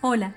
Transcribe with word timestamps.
Hola, 0.00 0.36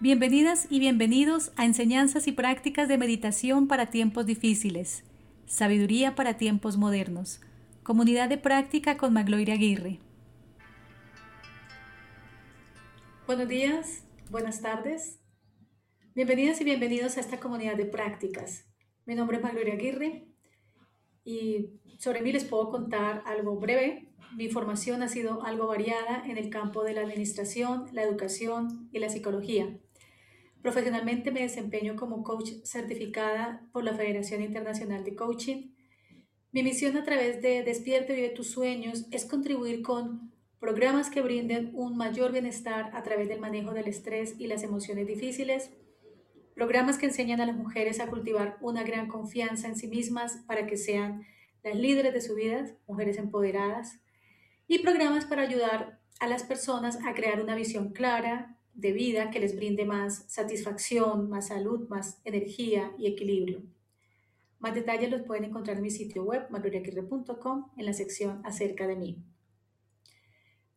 bienvenidas 0.00 0.66
y 0.68 0.78
bienvenidos 0.78 1.50
a 1.56 1.64
Enseñanzas 1.64 2.28
y 2.28 2.32
Prácticas 2.32 2.88
de 2.88 2.98
Meditación 2.98 3.66
para 3.66 3.86
Tiempos 3.86 4.26
Difíciles, 4.26 5.02
Sabiduría 5.46 6.14
para 6.14 6.36
Tiempos 6.36 6.76
Modernos, 6.76 7.40
Comunidad 7.84 8.28
de 8.28 8.36
Práctica 8.36 8.98
con 8.98 9.14
Magloire 9.14 9.50
Aguirre. 9.50 9.98
Buenos 13.26 13.48
días, 13.48 14.04
buenas 14.28 14.60
tardes, 14.60 15.22
bienvenidas 16.14 16.60
y 16.60 16.64
bienvenidos 16.64 17.16
a 17.16 17.20
esta 17.20 17.40
comunidad 17.40 17.76
de 17.76 17.86
prácticas. 17.86 18.66
Mi 19.06 19.14
nombre 19.14 19.38
es 19.38 19.42
Magloire 19.42 19.72
Aguirre 19.72 20.28
y 21.24 21.80
sobre 21.98 22.20
mí 22.20 22.30
les 22.30 22.44
puedo 22.44 22.70
contar 22.70 23.22
algo 23.24 23.58
breve 23.58 24.11
mi 24.36 24.48
formación 24.48 25.02
ha 25.02 25.08
sido 25.08 25.44
algo 25.44 25.66
variada 25.66 26.22
en 26.26 26.38
el 26.38 26.50
campo 26.50 26.84
de 26.84 26.94
la 26.94 27.02
administración, 27.02 27.86
la 27.92 28.02
educación 28.02 28.88
y 28.92 28.98
la 28.98 29.08
psicología. 29.08 29.78
Profesionalmente 30.62 31.30
me 31.32 31.42
desempeño 31.42 31.96
como 31.96 32.22
coach 32.22 32.50
certificada 32.64 33.66
por 33.72 33.84
la 33.84 33.94
Federación 33.94 34.42
Internacional 34.42 35.02
de 35.04 35.16
Coaching. 35.16 35.72
Mi 36.52 36.62
misión 36.62 36.96
a 36.96 37.02
través 37.02 37.42
de 37.42 37.62
Despierte 37.62 38.14
Vive 38.14 38.28
tus 38.28 38.50
Sueños 38.50 39.06
es 39.10 39.24
contribuir 39.24 39.82
con 39.82 40.32
programas 40.60 41.10
que 41.10 41.20
brinden 41.20 41.72
un 41.74 41.96
mayor 41.96 42.30
bienestar 42.30 42.90
a 42.94 43.02
través 43.02 43.28
del 43.28 43.40
manejo 43.40 43.72
del 43.72 43.88
estrés 43.88 44.36
y 44.38 44.46
las 44.46 44.62
emociones 44.62 45.08
difíciles, 45.08 45.70
programas 46.54 46.98
que 46.98 47.06
enseñan 47.06 47.40
a 47.40 47.46
las 47.46 47.56
mujeres 47.56 47.98
a 47.98 48.06
cultivar 48.06 48.58
una 48.60 48.84
gran 48.84 49.08
confianza 49.08 49.66
en 49.66 49.74
sí 49.74 49.88
mismas 49.88 50.36
para 50.46 50.66
que 50.66 50.76
sean 50.76 51.26
las 51.64 51.74
líderes 51.74 52.12
de 52.12 52.20
su 52.20 52.36
vida, 52.36 52.66
mujeres 52.86 53.18
empoderadas, 53.18 54.01
y 54.72 54.78
programas 54.78 55.26
para 55.26 55.42
ayudar 55.42 56.00
a 56.18 56.26
las 56.26 56.44
personas 56.44 56.98
a 57.04 57.12
crear 57.12 57.42
una 57.42 57.54
visión 57.54 57.90
clara 57.90 58.56
de 58.72 58.92
vida 58.92 59.30
que 59.30 59.38
les 59.38 59.54
brinde 59.54 59.84
más 59.84 60.24
satisfacción, 60.28 61.28
más 61.28 61.48
salud, 61.48 61.86
más 61.90 62.22
energía 62.24 62.90
y 62.96 63.06
equilibrio. 63.06 63.60
Más 64.60 64.74
detalles 64.74 65.10
los 65.10 65.24
pueden 65.24 65.44
encontrar 65.44 65.76
en 65.76 65.82
mi 65.82 65.90
sitio 65.90 66.24
web, 66.24 66.46
magloriaquirre.com, 66.48 67.70
en 67.76 67.84
la 67.84 67.92
sección 67.92 68.40
acerca 68.46 68.86
de 68.86 68.96
mí. 68.96 69.22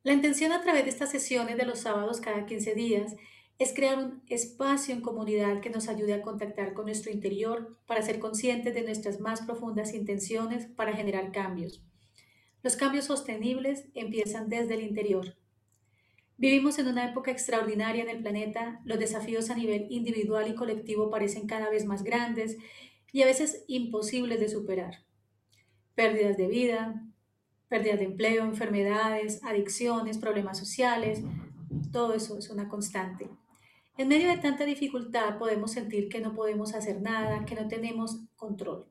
La 0.03 0.11
intención 0.11 0.51
a 0.51 0.61
través 0.61 0.83
de 0.83 0.89
estas 0.89 1.11
sesiones 1.11 1.55
de 1.55 1.65
los 1.65 1.79
sábados 1.79 2.19
cada 2.19 2.45
15 2.45 2.75
días 2.75 3.15
es 3.59 3.73
crear 3.73 3.97
un 3.97 4.23
espacio 4.27 4.93
en 4.93 4.99
comunidad 4.99 5.61
que 5.61 5.69
nos 5.69 5.87
ayude 5.87 6.15
a 6.15 6.21
contactar 6.21 6.73
con 6.73 6.87
nuestro 6.87 7.13
interior 7.13 7.79
para 7.85 8.01
ser 8.01 8.19
conscientes 8.19 8.73
de 8.73 8.83
nuestras 8.83 9.21
más 9.21 9.43
profundas 9.43 9.93
intenciones 9.93 10.65
para 10.65 10.91
generar 10.91 11.31
cambios 11.31 11.81
los 12.65 12.77
cambios 12.77 13.05
sostenibles 13.05 13.85
empiezan 13.93 14.49
desde 14.49 14.73
el 14.73 14.81
interior. 14.81 15.37
Vivimos 16.35 16.79
en 16.79 16.87
una 16.87 17.07
época 17.07 17.29
extraordinaria 17.29 18.01
en 18.01 18.09
el 18.09 18.23
planeta, 18.23 18.81
los 18.85 18.97
desafíos 18.97 19.51
a 19.51 19.55
nivel 19.55 19.85
individual 19.91 20.49
y 20.49 20.55
colectivo 20.55 21.11
parecen 21.11 21.45
cada 21.45 21.69
vez 21.69 21.85
más 21.85 22.01
grandes 22.01 22.57
y 23.11 23.21
a 23.21 23.27
veces 23.27 23.65
imposibles 23.67 24.39
de 24.39 24.49
superar. 24.49 25.03
Pérdidas 25.93 26.37
de 26.37 26.47
vida, 26.47 27.03
pérdidas 27.67 27.99
de 27.99 28.05
empleo, 28.05 28.43
enfermedades, 28.43 29.43
adicciones, 29.43 30.17
problemas 30.17 30.57
sociales, 30.57 31.21
todo 31.91 32.15
eso 32.15 32.35
es 32.39 32.49
una 32.49 32.67
constante. 32.67 33.29
En 33.95 34.07
medio 34.07 34.29
de 34.29 34.37
tanta 34.37 34.65
dificultad 34.65 35.37
podemos 35.37 35.71
sentir 35.71 36.09
que 36.09 36.19
no 36.19 36.33
podemos 36.33 36.73
hacer 36.73 36.99
nada, 36.99 37.45
que 37.45 37.53
no 37.53 37.67
tenemos 37.67 38.21
control. 38.35 38.87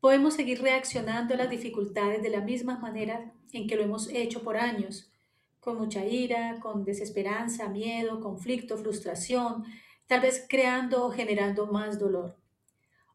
Podemos 0.00 0.34
seguir 0.34 0.62
reaccionando 0.62 1.34
a 1.34 1.38
las 1.38 1.50
dificultades 1.50 2.22
de 2.22 2.30
la 2.30 2.40
misma 2.40 2.78
manera 2.78 3.32
en 3.52 3.66
que 3.66 3.76
lo 3.76 3.82
hemos 3.82 4.08
hecho 4.08 4.42
por 4.42 4.56
años, 4.56 5.10
con 5.60 5.78
mucha 5.78 6.04
ira, 6.04 6.60
con 6.60 6.84
desesperanza, 6.84 7.68
miedo, 7.68 8.20
conflicto, 8.20 8.76
frustración, 8.76 9.64
tal 10.06 10.20
vez 10.20 10.46
creando 10.48 11.04
o 11.04 11.10
generando 11.10 11.66
más 11.66 11.98
dolor. 11.98 12.36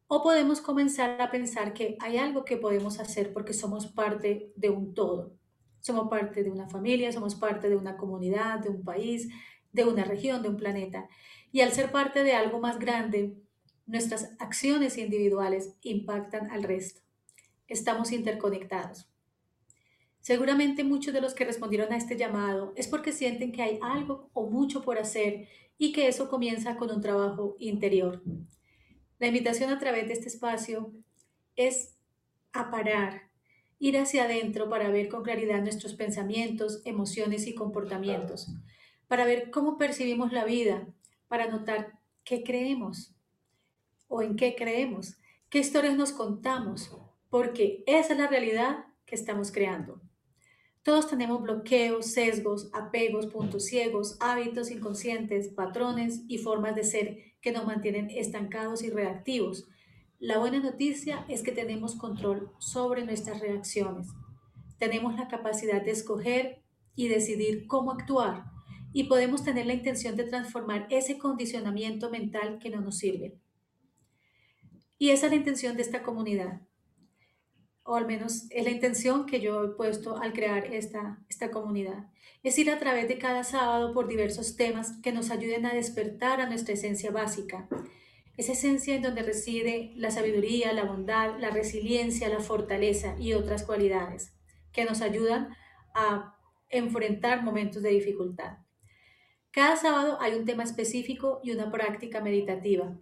O 0.08 0.22
podemos 0.22 0.60
comenzar 0.60 1.22
a 1.22 1.32
pensar 1.32 1.74
que 1.74 1.96
hay 2.02 2.18
algo 2.18 2.44
que 2.44 2.58
podemos 2.58 3.00
hacer 3.00 3.32
porque 3.32 3.54
somos 3.54 3.88
parte 3.88 4.52
de 4.58 4.70
un 4.70 4.94
todo. 4.94 5.32
Somos 5.80 6.10
parte 6.10 6.44
de 6.44 6.52
una 6.52 6.68
familia, 6.68 7.12
somos 7.14 7.36
parte 7.36 7.70
de 7.70 7.78
una 7.78 7.96
comunidad, 7.96 8.60
de 8.60 8.70
un 8.70 8.84
país, 8.84 9.30
de 9.72 9.86
una 9.86 10.04
región, 10.04 10.42
de 10.42 10.50
un 10.50 10.58
planeta. 10.58 11.08
Y 11.54 11.62
al 11.62 11.72
ser 11.72 11.92
parte 11.92 12.24
de 12.24 12.34
algo 12.34 12.60
más 12.60 12.78
grande, 12.78 13.38
Nuestras 13.92 14.32
acciones 14.40 14.98
individuales 14.98 15.76
impactan 15.82 16.50
al 16.50 16.64
resto. 16.64 17.02
Estamos 17.68 18.14
interconectados. 18.14 19.10
Seguramente 20.22 20.86
muchos 20.86 21.14
de 21.14 21.20
los 21.20 21.34
que 21.34 21.44
respondieron 21.44 21.92
a 21.92 21.98
este 21.98 22.16
llamado 22.16 22.72
es 22.78 22.88
porque 22.88 23.12
sienten 23.12 23.52
que 23.52 23.64
hay 23.64 23.80
algo 23.82 24.30
o 24.32 24.50
mucho 24.50 24.82
por 24.82 24.98
hacer 24.98 25.50
y 25.78 25.92
que 25.92 26.08
eso 26.08 26.30
comienza 26.30 26.78
con 26.78 26.90
un 26.90 27.02
trabajo 27.02 27.58
interior. 27.60 28.24
La 29.20 29.28
invitación 29.28 29.70
a 29.72 29.78
través 29.78 30.08
de 30.08 30.14
este 30.14 30.30
espacio 30.30 30.94
es 31.58 31.98
a 32.54 32.72
parar, 32.72 33.30
ir 33.78 33.98
hacia 33.98 34.24
adentro 34.24 34.70
para 34.70 34.90
ver 34.90 35.10
con 35.10 35.22
claridad 35.22 35.62
nuestros 35.62 35.96
pensamientos, 35.96 36.82
emociones 36.86 37.46
y 37.46 37.56
comportamientos, 37.56 38.54
para 39.10 39.26
ver 39.26 39.52
cómo 39.52 39.78
percibimos 39.78 40.32
la 40.32 40.46
vida, 40.46 40.88
para 41.28 41.48
notar 41.50 42.00
qué 42.24 42.42
creemos, 42.42 43.14
o 44.12 44.22
en 44.22 44.36
qué 44.36 44.56
creemos, 44.56 45.18
qué 45.50 45.60
historias 45.60 45.96
nos 45.96 46.12
contamos, 46.12 46.96
porque 47.30 47.84
esa 47.88 48.14
es 48.14 48.20
la 48.20 48.28
realidad 48.28 48.86
que 49.06 49.16
estamos 49.16 49.52
creando. 49.52 50.02
Todos 50.84 51.08
tenemos 51.08 51.42
bloqueos, 51.42 52.08
sesgos, 52.08 52.70
apegos, 52.74 53.28
puntos 53.28 53.66
ciegos, 53.66 54.18
hábitos 54.20 54.70
inconscientes, 54.70 55.50
patrones 55.50 56.24
y 56.28 56.40
formas 56.40 56.76
de 56.76 56.84
ser 56.84 57.18
que 57.40 57.52
nos 57.52 57.66
mantienen 57.66 58.10
estancados 58.10 58.84
y 58.84 58.90
reactivos. 58.90 59.68
La 60.20 60.40
buena 60.40 60.60
noticia 60.60 61.26
es 61.30 61.42
que 61.42 61.52
tenemos 61.52 61.96
control 61.96 62.52
sobre 62.60 63.06
nuestras 63.06 63.40
reacciones. 63.40 64.08
Tenemos 64.78 65.16
la 65.16 65.28
capacidad 65.28 65.82
de 65.82 65.92
escoger 65.92 66.64
y 66.96 67.08
decidir 67.08 67.66
cómo 67.68 67.92
actuar 67.92 68.46
y 68.92 69.06
podemos 69.06 69.44
tener 69.44 69.68
la 69.68 69.74
intención 69.74 70.16
de 70.16 70.26
transformar 70.26 70.88
ese 70.90 71.18
condicionamiento 71.18 72.10
mental 72.10 72.60
que 72.60 72.70
no 72.70 72.82
nos 72.82 72.98
sirve. 72.98 73.40
Y 75.02 75.10
esa 75.10 75.26
es 75.26 75.32
la 75.32 75.38
intención 75.38 75.76
de 75.76 75.82
esta 75.82 76.04
comunidad, 76.04 76.62
o 77.82 77.96
al 77.96 78.06
menos 78.06 78.46
es 78.52 78.64
la 78.64 78.70
intención 78.70 79.26
que 79.26 79.42
yo 79.42 79.64
he 79.64 79.70
puesto 79.70 80.18
al 80.18 80.32
crear 80.32 80.72
esta, 80.76 81.18
esta 81.28 81.50
comunidad. 81.50 82.12
Es 82.44 82.60
ir 82.60 82.70
a 82.70 82.78
través 82.78 83.08
de 83.08 83.18
cada 83.18 83.44
sábado 83.44 83.96
por 83.96 84.08
diversos 84.08 84.58
temas 84.58 85.00
que 85.02 85.12
nos 85.12 85.32
ayuden 85.32 85.66
a 85.66 85.74
despertar 85.74 86.40
a 86.40 86.46
nuestra 86.48 86.76
esencia 86.76 87.10
básica, 87.10 87.68
esa 88.38 88.52
esencia 88.52 88.94
en 88.94 89.02
donde 89.02 89.24
reside 89.24 89.92
la 89.96 90.12
sabiduría, 90.12 90.72
la 90.72 90.84
bondad, 90.84 91.40
la 91.40 91.50
resiliencia, 91.50 92.30
la 92.30 92.40
fortaleza 92.40 93.16
y 93.18 93.34
otras 93.34 93.64
cualidades 93.64 94.36
que 94.72 94.86
nos 94.86 95.02
ayudan 95.02 95.50
a 95.96 96.38
enfrentar 96.70 97.42
momentos 97.42 97.82
de 97.82 97.90
dificultad. 97.90 98.60
Cada 99.50 99.78
sábado 99.78 100.20
hay 100.22 100.36
un 100.36 100.46
tema 100.46 100.62
específico 100.62 101.40
y 101.44 101.54
una 101.54 101.72
práctica 101.72 102.22
meditativa 102.22 103.00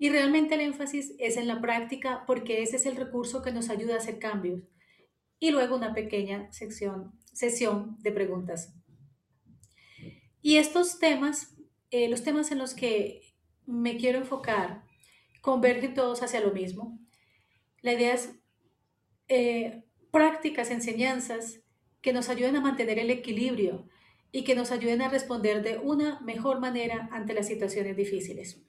y 0.00 0.08
realmente 0.08 0.54
el 0.54 0.62
énfasis 0.62 1.12
es 1.18 1.36
en 1.36 1.46
la 1.46 1.60
práctica 1.60 2.24
porque 2.26 2.62
ese 2.62 2.76
es 2.76 2.86
el 2.86 2.96
recurso 2.96 3.42
que 3.42 3.52
nos 3.52 3.68
ayuda 3.68 3.94
a 3.94 3.98
hacer 3.98 4.18
cambios. 4.18 4.62
Y 5.38 5.50
luego 5.50 5.76
una 5.76 5.92
pequeña 5.92 6.50
sección, 6.52 7.12
sesión 7.34 7.98
de 8.00 8.10
preguntas. 8.10 8.72
Y 10.40 10.56
estos 10.56 10.98
temas, 10.98 11.54
eh, 11.90 12.08
los 12.08 12.22
temas 12.22 12.50
en 12.50 12.56
los 12.56 12.72
que 12.72 13.20
me 13.66 13.98
quiero 13.98 14.16
enfocar, 14.16 14.84
convergen 15.42 15.92
todos 15.92 16.22
hacia 16.22 16.40
lo 16.40 16.52
mismo. 16.54 16.98
La 17.82 17.92
idea 17.92 18.14
es 18.14 18.30
eh, 19.28 19.84
prácticas, 20.10 20.70
enseñanzas 20.70 21.60
que 22.00 22.14
nos 22.14 22.30
ayuden 22.30 22.56
a 22.56 22.62
mantener 22.62 22.98
el 22.98 23.10
equilibrio 23.10 23.86
y 24.32 24.44
que 24.44 24.54
nos 24.54 24.70
ayuden 24.70 25.02
a 25.02 25.10
responder 25.10 25.62
de 25.62 25.76
una 25.76 26.20
mejor 26.20 26.58
manera 26.58 27.10
ante 27.12 27.34
las 27.34 27.48
situaciones 27.48 27.98
difíciles. 27.98 28.64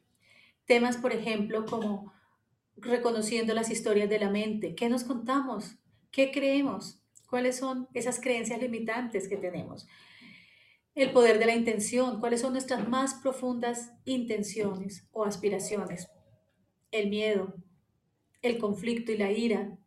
Temas, 0.71 0.95
por 0.95 1.11
ejemplo, 1.11 1.65
como 1.65 2.13
reconociendo 2.77 3.53
las 3.53 3.69
historias 3.69 4.07
de 4.07 4.19
la 4.19 4.29
mente. 4.29 4.73
¿Qué 4.73 4.87
nos 4.87 5.03
contamos? 5.03 5.75
¿Qué 6.11 6.31
creemos? 6.31 7.03
¿Cuáles 7.29 7.57
son 7.57 7.89
esas 7.93 8.21
creencias 8.21 8.61
limitantes 8.61 9.27
que 9.27 9.35
tenemos? 9.35 9.85
El 10.95 11.11
poder 11.11 11.39
de 11.39 11.45
la 11.45 11.55
intención. 11.55 12.21
¿Cuáles 12.21 12.39
son 12.39 12.53
nuestras 12.53 12.87
más 12.87 13.15
profundas 13.15 13.91
intenciones 14.05 15.09
o 15.11 15.25
aspiraciones? 15.25 16.09
El 16.91 17.09
miedo, 17.09 17.53
el 18.41 18.57
conflicto 18.57 19.11
y 19.11 19.17
la 19.17 19.29
ira, 19.29 19.77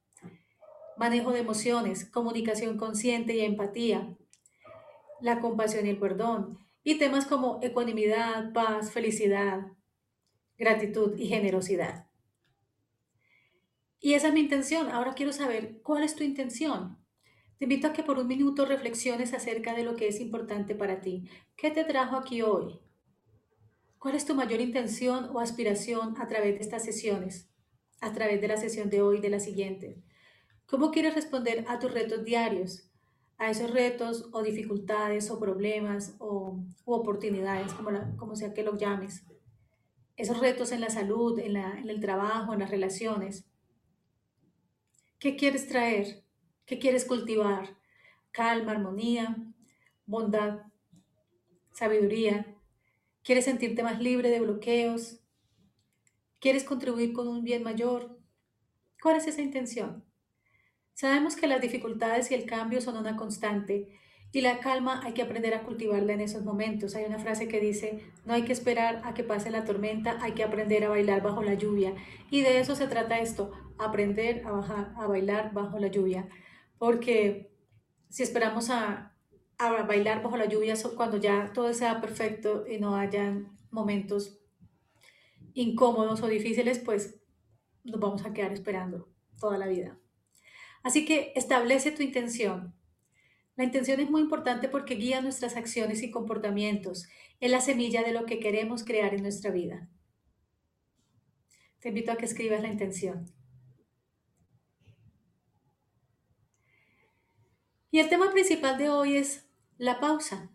manejo 0.99 1.33
de 1.33 1.39
emociones, 1.39 2.05
comunicación 2.05 2.77
consciente 2.77 3.35
y 3.35 3.41
empatía, 3.41 4.15
la 5.23 5.41
compasión 5.41 5.87
y 5.87 5.89
el 5.89 5.99
perdón, 5.99 6.59
y 6.83 6.99
temas 6.99 7.25
como 7.25 7.59
ecuanimidad, 7.63 8.53
paz, 8.53 8.93
felicidad, 8.93 9.63
gratitud 10.65 11.19
y 11.19 11.27
generosidad. 11.27 12.07
Y 14.01 14.15
esa 14.15 14.29
es 14.29 14.35
mi 14.35 14.41
intención. 14.41 14.89
Ahora 14.89 15.15
quiero 15.15 15.33
saber 15.33 15.81
cuál 15.83 16.03
es 16.05 16.15
tu 16.15 16.25
intención. 16.25 16.99
Te 17.59 17.67
invito 17.67 17.87
a 17.87 17.93
que 17.93 18.03
por 18.03 18.19
un 18.19 18.27
minuto 18.27 18.65
reflexiones 18.65 19.35
acerca 19.35 19.75
de 19.75 19.85
lo 19.85 19.95
que 19.95 20.09
es 20.09 20.21
importante 20.21 20.75
para 20.75 21.01
ti. 21.03 21.29
¿Qué 21.55 21.71
te 21.71 21.85
trajo 21.85 22.17
aquí 22.17 22.41
hoy? 22.41 22.81
¿Cuál 23.99 24.15
es 24.15 24.25
tu 24.25 24.35
mayor 24.35 24.61
intención 24.61 25.31
o 25.33 25.41
aspiración 25.41 26.15
a 26.19 26.27
través 26.29 26.55
de 26.55 26.61
estas 26.61 26.83
sesiones? 26.83 27.51
A 28.01 28.13
través 28.13 28.41
de 28.41 28.49
la 28.49 28.57
sesión 28.57 28.89
de 28.89 29.03
hoy 29.03 29.19
y 29.19 29.21
de 29.21 29.31
la 29.31 29.41
siguiente. 29.41 30.03
¿Cómo 30.67 30.91
quieres 30.91 31.15
responder 31.15 31.65
a 31.69 31.79
tus 31.79 31.93
retos 31.93 32.25
diarios? 32.25 32.91
A 33.37 33.51
esos 33.51 33.71
retos 33.71 34.29
o 34.33 34.43
dificultades 34.43 35.31
o 35.31 35.39
problemas 35.39 36.17
o 36.19 36.59
oportunidades, 36.85 37.73
como, 37.75 37.91
como 38.17 38.35
sea 38.35 38.55
que 38.55 38.63
lo 38.63 38.77
llames. 38.77 39.25
Esos 40.17 40.39
retos 40.39 40.73
en 40.73 40.81
la 40.81 40.91
salud, 40.91 41.39
en, 41.39 41.57
en 41.57 41.89
el 41.89 42.01
trabajo, 42.01 42.53
en 42.53 42.61
las 42.61 42.71
relaciones. 42.71 43.45
¿Qué 45.19 45.37
quieres 45.37 45.67
traer? 45.69 46.25
¿Qué 46.67 46.79
quieres 46.79 47.05
cultivar? 47.05 47.77
Calma, 48.31 48.73
armonía, 48.73 49.37
bondad, 50.07 50.63
sabiduría. 51.73 52.55
¿Quieres 53.23 53.47
sentirte 53.47 53.83
más 53.83 54.01
libre 54.01 54.31
de 54.31 54.41
bloqueos? 54.41 55.21
¿Quieres 56.41 56.65
contribuir 56.65 57.13
con 57.13 57.27
un 57.27 57.43
bien 57.43 57.63
mayor? 57.63 58.19
¿Cuál 59.01 59.17
es 59.17 59.27
esa 59.27 59.41
intención? 59.41 60.05
Sabemos 60.93 61.37
que 61.37 61.47
las 61.47 61.61
dificultades 61.61 62.31
y 62.31 62.35
el 62.35 62.47
cambio 62.47 62.81
son 62.81 62.97
una 62.97 63.17
constante 63.17 63.99
y 64.35 64.41
la 64.43 64.59
calma 64.59 65.01
hay 65.05 65.15
que 65.15 65.23
aprender 65.23 65.55
a 65.55 65.63
cultivarla 65.63 66.13
en 66.13 66.21
esos 66.21 66.45
momentos. 66.45 66.95
Hay 66.95 67.05
una 67.05 67.19
frase 67.19 67.49
que 67.49 67.61
dice, 67.61 68.05
no 68.25 68.35
hay 68.35 68.43
que 68.43 68.53
esperar 68.53 69.01
a 69.05 69.15
que 69.15 69.25
pase 69.25 69.51
la 69.51 69.65
tormenta, 69.65 70.19
hay 70.21 70.33
que 70.33 70.45
aprender 70.45 70.85
a 70.85 70.89
bailar 70.89 71.23
bajo 71.23 71.43
la 71.43 71.55
lluvia. 71.55 71.95
Y 72.31 72.43
de 72.43 72.59
eso 72.59 72.75
se 72.75 72.89
trata 72.89 73.21
esto, 73.21 73.53
aprender 73.79 74.43
a, 74.45 74.93
a 74.97 75.07
bailar 75.07 75.53
bajo 75.53 75.79
la 75.79 75.89
lluvia 75.89 76.29
porque 76.85 77.51
si 78.11 78.23
esperamos 78.23 78.69
a, 78.71 79.11
bailar 79.89 80.23
bajo 80.23 80.37
la 80.37 80.45
lluvia 80.45 80.75
cuando 80.97 81.17
ya 81.17 81.51
todo 81.55 81.73
sea 81.73 82.03
perfecto 82.03 82.67
y 82.69 82.79
no 82.79 82.97
hayan 82.97 83.57
momentos 83.71 84.39
incómodos 85.55 86.21
o 86.21 86.27
difíciles, 86.27 86.79
pues 86.81 87.23
nos 87.85 87.99
vamos 87.99 88.27
a 88.27 88.35
quedar 88.35 88.53
esperando 88.53 89.09
toda 89.41 89.57
la 89.57 89.67
vida. 89.67 89.97
Así 90.83 91.07
que 91.07 91.33
establece 91.37 91.93
tu 91.93 92.03
intención. 92.03 92.75
La 93.57 93.65
intención 93.65 94.01
es 94.01 94.11
muy 94.11 94.23
importante 94.23 94.69
porque 94.69 94.97
guía 94.97 95.21
nuestras 95.21 95.57
acciones 95.57 96.03
y 96.03 96.11
comportamientos. 96.11 97.07
Es 97.41 97.51
la 97.51 97.61
semilla 97.61 98.03
de 98.03 98.13
lo 98.13 98.27
que 98.27 98.41
queremos 98.41 98.85
crear 98.85 99.15
en 99.15 99.23
nuestra 99.23 99.51
vida. 99.51 99.89
Te 101.79 101.91
invito 101.91 102.11
a 102.11 102.17
que 102.17 102.25
escribas 102.25 102.63
la 102.63 102.69
intención. 102.69 103.33
Y 107.91 108.01
el 108.01 108.09
tema 108.09 108.33
principal 108.33 108.77
de 108.77 108.89
hoy 108.89 109.17
es 109.17 109.47
la 109.79 110.01
pausa. 110.01 110.51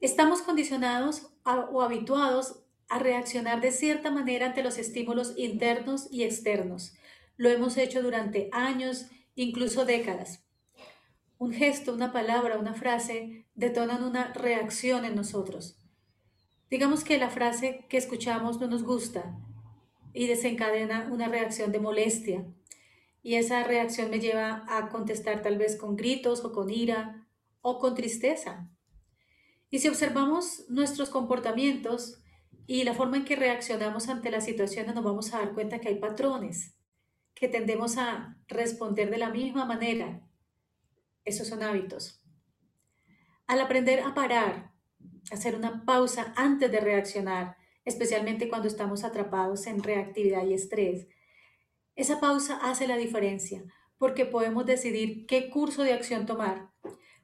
Estamos 0.00 0.42
condicionados 0.42 1.32
o 1.44 1.82
habituados 1.82 2.62
a 2.88 3.00
reaccionar 3.00 3.60
de 3.60 3.72
cierta 3.72 4.12
manera 4.12 4.46
ante 4.46 4.62
los 4.62 4.78
estímulos 4.78 5.34
internos 5.36 6.06
y 6.12 6.22
externos. 6.22 6.94
Lo 7.36 7.48
hemos 7.50 7.76
hecho 7.76 8.02
durante 8.02 8.48
años, 8.52 9.06
incluso 9.34 9.84
décadas. 9.84 10.47
Un 11.38 11.52
gesto, 11.52 11.94
una 11.94 12.12
palabra, 12.12 12.58
una 12.58 12.74
frase 12.74 13.46
detonan 13.54 14.02
una 14.02 14.32
reacción 14.32 15.04
en 15.04 15.14
nosotros. 15.14 15.78
Digamos 16.68 17.04
que 17.04 17.16
la 17.16 17.30
frase 17.30 17.86
que 17.88 17.96
escuchamos 17.96 18.58
no 18.58 18.66
nos 18.66 18.82
gusta 18.82 19.38
y 20.12 20.26
desencadena 20.26 21.08
una 21.12 21.28
reacción 21.28 21.70
de 21.70 21.78
molestia, 21.78 22.44
y 23.22 23.36
esa 23.36 23.62
reacción 23.62 24.10
me 24.10 24.18
lleva 24.18 24.64
a 24.68 24.88
contestar 24.88 25.42
tal 25.42 25.58
vez 25.58 25.76
con 25.76 25.96
gritos 25.96 26.44
o 26.44 26.52
con 26.52 26.70
ira 26.70 27.28
o 27.60 27.78
con 27.78 27.94
tristeza. 27.94 28.68
Y 29.70 29.78
si 29.78 29.88
observamos 29.88 30.64
nuestros 30.68 31.08
comportamientos 31.08 32.20
y 32.66 32.82
la 32.82 32.94
forma 32.94 33.16
en 33.16 33.24
que 33.24 33.36
reaccionamos 33.36 34.08
ante 34.08 34.30
las 34.30 34.44
situaciones, 34.44 34.94
nos 34.94 35.04
vamos 35.04 35.32
a 35.32 35.38
dar 35.38 35.52
cuenta 35.52 35.78
que 35.78 35.88
hay 35.88 36.00
patrones, 36.00 36.74
que 37.34 37.48
tendemos 37.48 37.96
a 37.96 38.36
responder 38.48 39.10
de 39.10 39.18
la 39.18 39.30
misma 39.30 39.66
manera. 39.66 40.27
Esos 41.28 41.48
son 41.48 41.62
hábitos. 41.62 42.20
Al 43.46 43.60
aprender 43.60 44.00
a 44.00 44.14
parar, 44.14 44.72
hacer 45.30 45.54
una 45.54 45.84
pausa 45.84 46.32
antes 46.36 46.72
de 46.72 46.80
reaccionar, 46.80 47.56
especialmente 47.84 48.48
cuando 48.48 48.66
estamos 48.66 49.04
atrapados 49.04 49.66
en 49.66 49.82
reactividad 49.82 50.46
y 50.46 50.54
estrés, 50.54 51.06
esa 51.96 52.18
pausa 52.18 52.58
hace 52.62 52.86
la 52.86 52.96
diferencia 52.96 53.62
porque 53.98 54.24
podemos 54.24 54.64
decidir 54.64 55.26
qué 55.26 55.50
curso 55.50 55.82
de 55.82 55.92
acción 55.92 56.24
tomar. 56.24 56.70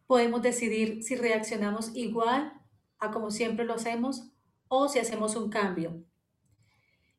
Podemos 0.06 0.42
decidir 0.42 1.02
si 1.02 1.14
reaccionamos 1.14 1.92
igual 1.94 2.52
a 2.98 3.10
como 3.10 3.30
siempre 3.30 3.64
lo 3.64 3.74
hacemos 3.74 4.32
o 4.68 4.88
si 4.88 4.98
hacemos 4.98 5.36
un 5.36 5.50
cambio. 5.50 6.04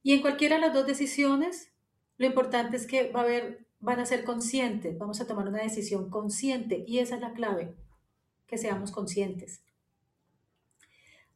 Y 0.03 0.13
en 0.13 0.21
cualquiera 0.21 0.55
de 0.55 0.61
las 0.61 0.73
dos 0.73 0.85
decisiones, 0.85 1.73
lo 2.17 2.27
importante 2.27 2.77
es 2.77 2.85
que 2.85 3.11
va 3.11 3.21
a 3.21 3.23
haber, 3.23 3.64
van 3.85 3.99
a 3.99 4.05
ser 4.05 4.25
conscientes, 4.25 4.97
vamos 4.97 5.21
a 5.21 5.27
tomar 5.27 5.47
una 5.47 5.61
decisión 5.61 6.09
consciente 6.09 6.83
y 6.87 6.99
esa 6.99 7.15
es 7.15 7.21
la 7.21 7.33
clave, 7.33 7.75
que 8.47 8.57
seamos 8.57 8.91
conscientes. 8.91 9.63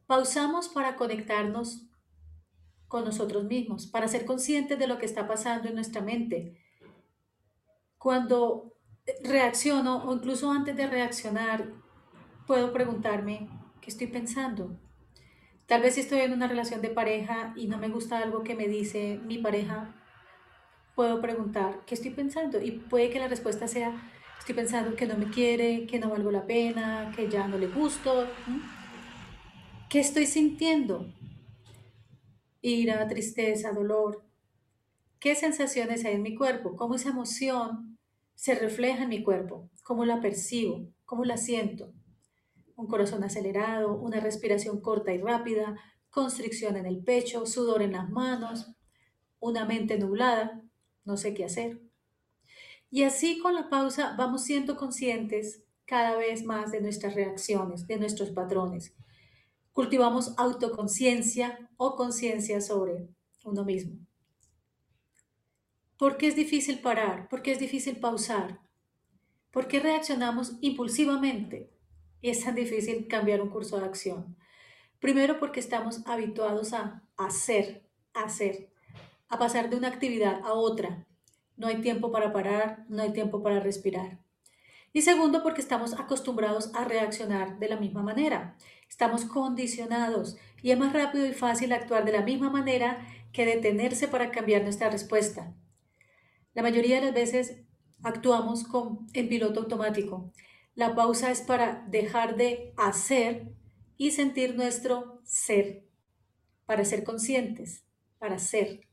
Pausamos 0.07 0.67
para 0.67 0.95
conectarnos 0.95 1.85
con 2.87 3.05
nosotros 3.05 3.43
mismos, 3.45 3.85
para 3.85 4.07
ser 4.07 4.25
conscientes 4.25 4.79
de 4.79 4.87
lo 4.87 4.97
que 4.97 5.05
está 5.05 5.27
pasando 5.27 5.69
en 5.69 5.75
nuestra 5.75 6.01
mente. 6.01 6.57
Cuando 7.99 8.73
reacciono 9.23 10.03
o 10.05 10.15
incluso 10.15 10.51
antes 10.51 10.75
de 10.75 10.87
reaccionar, 10.87 11.71
puedo 12.47 12.73
preguntarme, 12.73 13.47
¿qué 13.79 13.91
estoy 13.91 14.07
pensando? 14.07 14.75
Tal 15.67 15.83
vez 15.83 15.99
estoy 15.99 16.21
en 16.21 16.33
una 16.33 16.47
relación 16.47 16.81
de 16.81 16.89
pareja 16.89 17.53
y 17.55 17.67
no 17.67 17.77
me 17.77 17.89
gusta 17.89 18.17
algo 18.17 18.41
que 18.41 18.55
me 18.55 18.67
dice 18.67 19.19
mi 19.23 19.37
pareja, 19.37 19.98
puedo 20.99 21.21
preguntar, 21.21 21.85
¿qué 21.85 21.95
estoy 21.95 22.11
pensando? 22.11 22.61
Y 22.61 22.71
puede 22.71 23.09
que 23.09 23.19
la 23.19 23.29
respuesta 23.29 23.69
sea, 23.69 24.11
estoy 24.37 24.53
pensando 24.53 24.97
que 24.97 25.05
no 25.05 25.15
me 25.15 25.29
quiere, 25.29 25.87
que 25.87 25.97
no 25.97 26.09
valgo 26.09 26.29
la 26.29 26.45
pena, 26.45 27.13
que 27.15 27.29
ya 27.29 27.47
no 27.47 27.57
le 27.57 27.67
gusto. 27.67 28.27
¿Qué 29.89 30.01
estoy 30.01 30.25
sintiendo? 30.25 31.07
ira, 32.61 33.07
tristeza, 33.07 33.71
dolor. 33.71 34.25
¿Qué 35.21 35.35
sensaciones 35.35 36.03
hay 36.03 36.15
en 36.15 36.21
mi 36.21 36.35
cuerpo? 36.35 36.75
¿Cómo 36.75 36.95
esa 36.95 37.11
emoción 37.11 37.97
se 38.35 38.55
refleja 38.55 39.03
en 39.03 39.09
mi 39.09 39.23
cuerpo? 39.23 39.69
¿Cómo 39.85 40.03
la 40.03 40.19
percibo? 40.19 40.85
¿Cómo 41.05 41.23
la 41.23 41.37
siento? 41.37 41.93
Un 42.75 42.87
corazón 42.87 43.23
acelerado, 43.23 43.97
una 43.97 44.19
respiración 44.19 44.81
corta 44.81 45.13
y 45.13 45.21
rápida, 45.21 45.77
constricción 46.09 46.75
en 46.75 46.85
el 46.85 47.01
pecho, 47.01 47.45
sudor 47.45 47.83
en 47.83 47.93
las 47.93 48.09
manos, 48.09 48.75
una 49.39 49.63
mente 49.63 49.97
nublada, 49.97 50.61
no 51.09 51.17
sé 51.17 51.33
qué 51.33 51.43
hacer. 51.43 51.81
Y 52.89 53.03
así 53.03 53.39
con 53.39 53.53
la 53.53 53.69
pausa 53.69 54.15
vamos 54.17 54.45
siendo 54.45 54.77
conscientes 54.77 55.63
cada 55.85 56.15
vez 56.15 56.45
más 56.45 56.71
de 56.71 56.79
nuestras 56.79 57.15
reacciones, 57.15 57.85
de 57.85 57.97
nuestros 57.97 58.29
patrones 58.29 58.93
cultivamos 59.79 60.33
autoconciencia 60.37 61.69
o 61.77 61.95
conciencia 61.95 62.59
sobre 62.59 63.07
uno 63.45 63.63
mismo. 63.63 63.97
¿Por 65.97 66.17
qué 66.17 66.27
es 66.27 66.35
difícil 66.35 66.79
parar? 66.81 67.29
¿Por 67.29 67.41
qué 67.41 67.53
es 67.53 67.59
difícil 67.59 67.97
pausar? 67.97 68.59
¿Por 69.51 69.69
qué 69.69 69.79
reaccionamos 69.79 70.57
impulsivamente? 70.59 71.71
Es 72.21 72.43
tan 72.43 72.55
difícil 72.55 73.07
cambiar 73.07 73.41
un 73.41 73.49
curso 73.49 73.79
de 73.79 73.85
acción. 73.85 74.35
Primero 74.99 75.39
porque 75.39 75.61
estamos 75.61 76.05
habituados 76.07 76.73
a 76.73 77.03
hacer, 77.15 77.87
hacer, 78.13 78.73
a 79.29 79.39
pasar 79.39 79.69
de 79.69 79.77
una 79.77 79.87
actividad 79.87 80.41
a 80.43 80.53
otra. 80.53 81.05
No 81.55 81.67
hay 81.67 81.81
tiempo 81.81 82.11
para 82.11 82.33
parar, 82.33 82.85
no 82.89 83.01
hay 83.01 83.13
tiempo 83.13 83.41
para 83.41 83.59
respirar. 83.59 84.19
Y 84.91 85.03
segundo, 85.03 85.43
porque 85.43 85.61
estamos 85.61 85.93
acostumbrados 85.93 86.71
a 86.73 86.83
reaccionar 86.83 87.59
de 87.59 87.69
la 87.69 87.77
misma 87.77 88.01
manera. 88.01 88.57
Estamos 88.89 89.25
condicionados 89.25 90.37
y 90.63 90.71
es 90.71 90.79
más 90.79 90.93
rápido 90.93 91.27
y 91.27 91.33
fácil 91.33 91.71
actuar 91.73 92.05
de 92.05 92.11
la 92.11 92.23
misma 92.23 92.49
manera 92.49 93.05
que 93.31 93.45
detenerse 93.45 94.07
para 94.07 94.31
cambiar 94.31 94.63
nuestra 94.63 94.89
respuesta. 94.89 95.53
La 96.55 96.63
mayoría 96.63 96.95
de 96.95 97.05
las 97.05 97.13
veces 97.13 97.61
actuamos 98.01 98.63
con, 98.63 99.07
en 99.13 99.29
piloto 99.29 99.59
automático. 99.59 100.31
La 100.73 100.95
pausa 100.95 101.29
es 101.29 101.41
para 101.41 101.85
dejar 101.87 102.35
de 102.35 102.73
hacer 102.77 103.53
y 103.97 104.11
sentir 104.11 104.55
nuestro 104.55 105.21
ser, 105.23 105.85
para 106.65 106.85
ser 106.85 107.03
conscientes, 107.03 107.83
para 108.17 108.39
ser. 108.39 108.88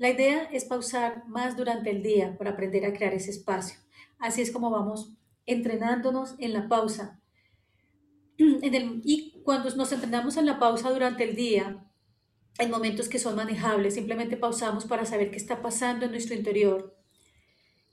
La 0.00 0.08
idea 0.08 0.44
es 0.44 0.64
pausar 0.64 1.28
más 1.28 1.58
durante 1.58 1.90
el 1.90 2.02
día 2.02 2.34
para 2.38 2.52
aprender 2.52 2.86
a 2.86 2.94
crear 2.94 3.12
ese 3.12 3.32
espacio. 3.32 3.78
Así 4.18 4.40
es 4.40 4.50
como 4.50 4.70
vamos 4.70 5.12
entrenándonos 5.44 6.36
en 6.38 6.54
la 6.54 6.68
pausa. 6.68 7.20
y 8.38 9.42
cuando 9.44 9.68
nos 9.76 9.92
entrenamos 9.92 10.38
en 10.38 10.46
la 10.46 10.58
pausa 10.58 10.90
durante 10.90 11.24
el 11.24 11.36
día, 11.36 11.84
en 12.58 12.70
momentos 12.70 13.10
que 13.10 13.18
son 13.18 13.36
manejables, 13.36 13.92
simplemente 13.92 14.38
pausamos 14.38 14.86
para 14.86 15.04
saber 15.04 15.30
qué 15.30 15.36
está 15.36 15.60
pasando 15.60 16.06
en 16.06 16.12
nuestro 16.12 16.34
interior. 16.34 16.96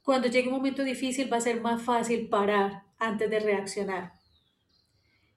cuando 0.02 0.30
llegue 0.30 0.48
un 0.48 0.56
momento 0.56 0.86
difícil 0.86 1.32
va 1.32 1.36
a 1.36 1.42
ser 1.42 1.60
más 1.60 1.82
fácil 1.82 2.30
parar 2.30 2.84
antes 3.00 3.30
de 3.30 3.42
reaccionar. 3.42 4.14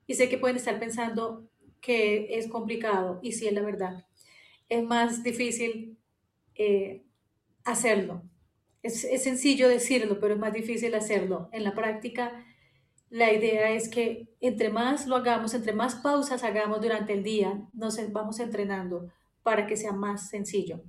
Y 0.07 0.15
sé 0.15 0.29
que 0.29 0.39
pueden 0.39 0.57
estar 0.57 0.79
pensando 0.79 1.51
que 1.81 2.39
es 2.39 2.47
complicado, 2.47 3.19
y 3.25 3.33
sí 3.33 3.49
es 3.49 3.55
la 3.55 3.63
verdad. 3.63 4.07
Es 4.69 4.85
más 4.85 5.25
difícil 5.25 6.00
eh, 6.63 7.07
hacerlo. 7.65 8.23
Es, 8.83 9.05
es 9.05 9.23
sencillo 9.23 9.67
decirlo, 9.67 10.21
pero 10.21 10.35
es 10.35 10.41
más 10.41 10.53
difícil 10.53 10.95
hacerlo. 10.95 11.49
En 11.53 11.65
la 11.65 11.75
práctica, 11.75 12.45
la 13.09 13.33
idea 13.33 13.71
es 13.71 13.89
que 13.89 14.29
entre 14.41 14.69
más 14.69 15.07
lo 15.07 15.17
hagamos, 15.17 15.55
entre 15.55 15.73
más 15.73 15.95
pausas 15.95 16.45
hagamos 16.45 16.83
durante 16.83 17.15
el 17.15 17.23
día, 17.23 17.67
nos 17.73 17.99
vamos 18.13 18.41
entrenando 18.41 19.11
para 19.43 19.67
que 19.67 19.79
sea 19.79 19.93
más 19.93 20.29
sencillo. 20.29 20.83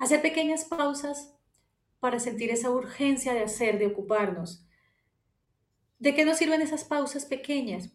Hacer 0.00 0.20
pequeñas 0.20 0.64
pausas 0.64 1.32
para 2.00 2.18
sentir 2.18 2.50
esa 2.50 2.70
urgencia 2.70 3.34
de 3.34 3.44
hacer, 3.44 3.78
de 3.78 3.86
ocuparnos. 3.86 4.66
¿De 6.00 6.12
qué 6.12 6.24
nos 6.24 6.38
sirven 6.38 6.60
esas 6.60 6.82
pausas 6.82 7.24
pequeñas? 7.24 7.92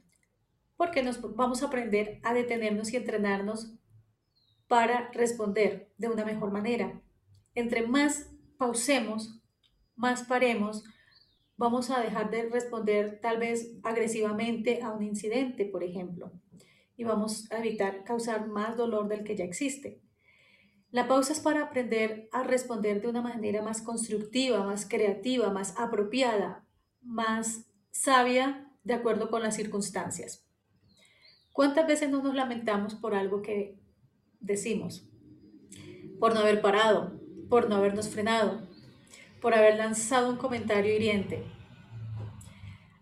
Porque 0.77 1.03
nos 1.03 1.20
vamos 1.36 1.62
a 1.62 1.65
aprender 1.65 2.22
a 2.24 2.34
detenernos 2.34 2.94
y 2.94 2.96
entrenarnos 2.96 3.74
para 4.67 5.09
responder 5.12 5.89
de 5.97 6.09
una 6.09 6.25
mejor 6.25 6.51
manera. 6.51 7.01
Entre 7.55 7.86
más 7.88 8.29
pausemos, 8.57 9.41
más 9.95 10.24
paremos, 10.24 10.83
vamos 11.55 11.89
a 11.89 12.00
dejar 12.00 12.29
de 12.29 12.50
responder 12.50 13.19
tal 13.21 13.38
vez 13.38 13.77
agresivamente 13.83 14.81
a 14.83 14.91
un 14.91 15.03
incidente, 15.03 15.65
por 15.65 15.83
ejemplo, 15.83 16.31
y 16.95 17.03
vamos 17.03 17.51
a 17.51 17.59
evitar 17.59 18.03
causar 18.03 18.47
más 18.47 18.77
dolor 18.77 19.07
del 19.07 19.24
que 19.24 19.36
ya 19.36 19.43
existe. 19.45 20.01
La 20.91 21.07
pausa 21.07 21.33
es 21.33 21.39
para 21.39 21.63
aprender 21.63 22.29
a 22.31 22.43
responder 22.43 23.01
de 23.01 23.09
una 23.09 23.21
manera 23.21 23.62
más 23.62 23.81
constructiva, 23.81 24.63
más 24.63 24.88
creativa, 24.88 25.51
más 25.51 25.74
apropiada, 25.77 26.65
más 27.01 27.65
sabia 27.91 28.71
de 28.83 28.93
acuerdo 28.93 29.29
con 29.29 29.43
las 29.43 29.55
circunstancias. 29.55 30.45
¿Cuántas 31.51 31.88
veces 31.88 32.09
no 32.09 32.21
nos 32.21 32.36
lamentamos 32.36 32.95
por 32.95 33.15
algo 33.15 33.41
que 33.41 33.77
decimos? 34.39 35.08
Por 36.20 36.34
no 36.34 36.41
haber 36.41 36.62
parado, 36.62 37.20
por 37.50 37.70
no 37.70 37.75
habernos 37.75 38.10
frenado, 38.10 38.67
por 39.41 39.53
haber 39.53 39.77
lanzado 39.77 40.29
un 40.29 40.38
comentario 40.38 40.96
hiriente. 40.96 41.44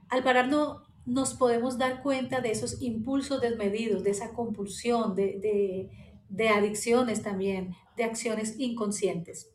Al 0.09 0.23
parar 0.23 0.47
no 0.47 0.83
nos 1.05 1.33
podemos 1.33 1.77
dar 1.77 2.01
cuenta 2.01 2.41
de 2.41 2.51
esos 2.51 2.81
impulsos 2.81 3.41
desmedidos, 3.41 4.03
de 4.03 4.11
esa 4.11 4.33
compulsión, 4.33 5.15
de, 5.15 5.89
de 6.29 6.49
adicciones 6.49 7.21
también, 7.21 7.75
de 7.95 8.03
acciones 8.03 8.59
inconscientes. 8.59 9.51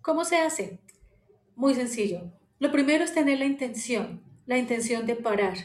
¿Cómo 0.00 0.24
se 0.24 0.36
hace? 0.36 0.80
Muy 1.54 1.74
sencillo. 1.74 2.32
Lo 2.58 2.72
primero 2.72 3.04
es 3.04 3.12
tener 3.12 3.38
la 3.38 3.44
intención, 3.44 4.22
la 4.46 4.56
intención 4.56 5.04
de 5.04 5.16
parar, 5.16 5.56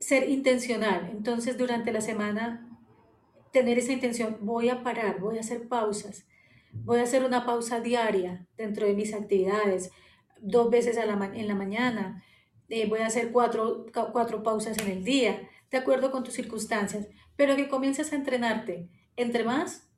ser 0.00 0.28
intencional. 0.28 1.10
Entonces, 1.12 1.56
durante 1.58 1.92
la 1.92 2.00
semana, 2.00 2.67
tener 3.52 3.78
esa 3.78 3.92
intención, 3.92 4.38
voy 4.40 4.68
a 4.68 4.82
parar, 4.82 5.20
voy 5.20 5.38
a 5.38 5.40
hacer 5.40 5.68
pausas, 5.68 6.26
Voy 6.72 7.00
a 7.00 7.02
hacer 7.02 7.24
una 7.24 7.46
pausa 7.46 7.80
diaria 7.80 8.46
dentro 8.56 8.86
de 8.86 8.94
mis 8.94 9.14
actividades, 9.14 9.90
dos 10.40 10.70
veces 10.70 10.96
en 10.96 11.48
la 11.48 11.54
mañana. 11.54 12.22
Eh, 12.68 12.86
voy 12.86 13.00
a 13.00 13.06
hacer 13.06 13.32
cuatro, 13.32 13.86
cuatro 14.12 14.42
pausas 14.42 14.78
en 14.78 14.90
el 14.90 15.04
día, 15.04 15.48
de 15.70 15.78
acuerdo 15.78 16.10
con 16.10 16.24
tus 16.24 16.34
circunstancias, 16.34 17.08
pero 17.36 17.56
que 17.56 17.68
comiences 17.68 18.12
a 18.12 18.16
entrenarte. 18.16 18.88
Entre 19.16 19.44
más, 19.44 19.88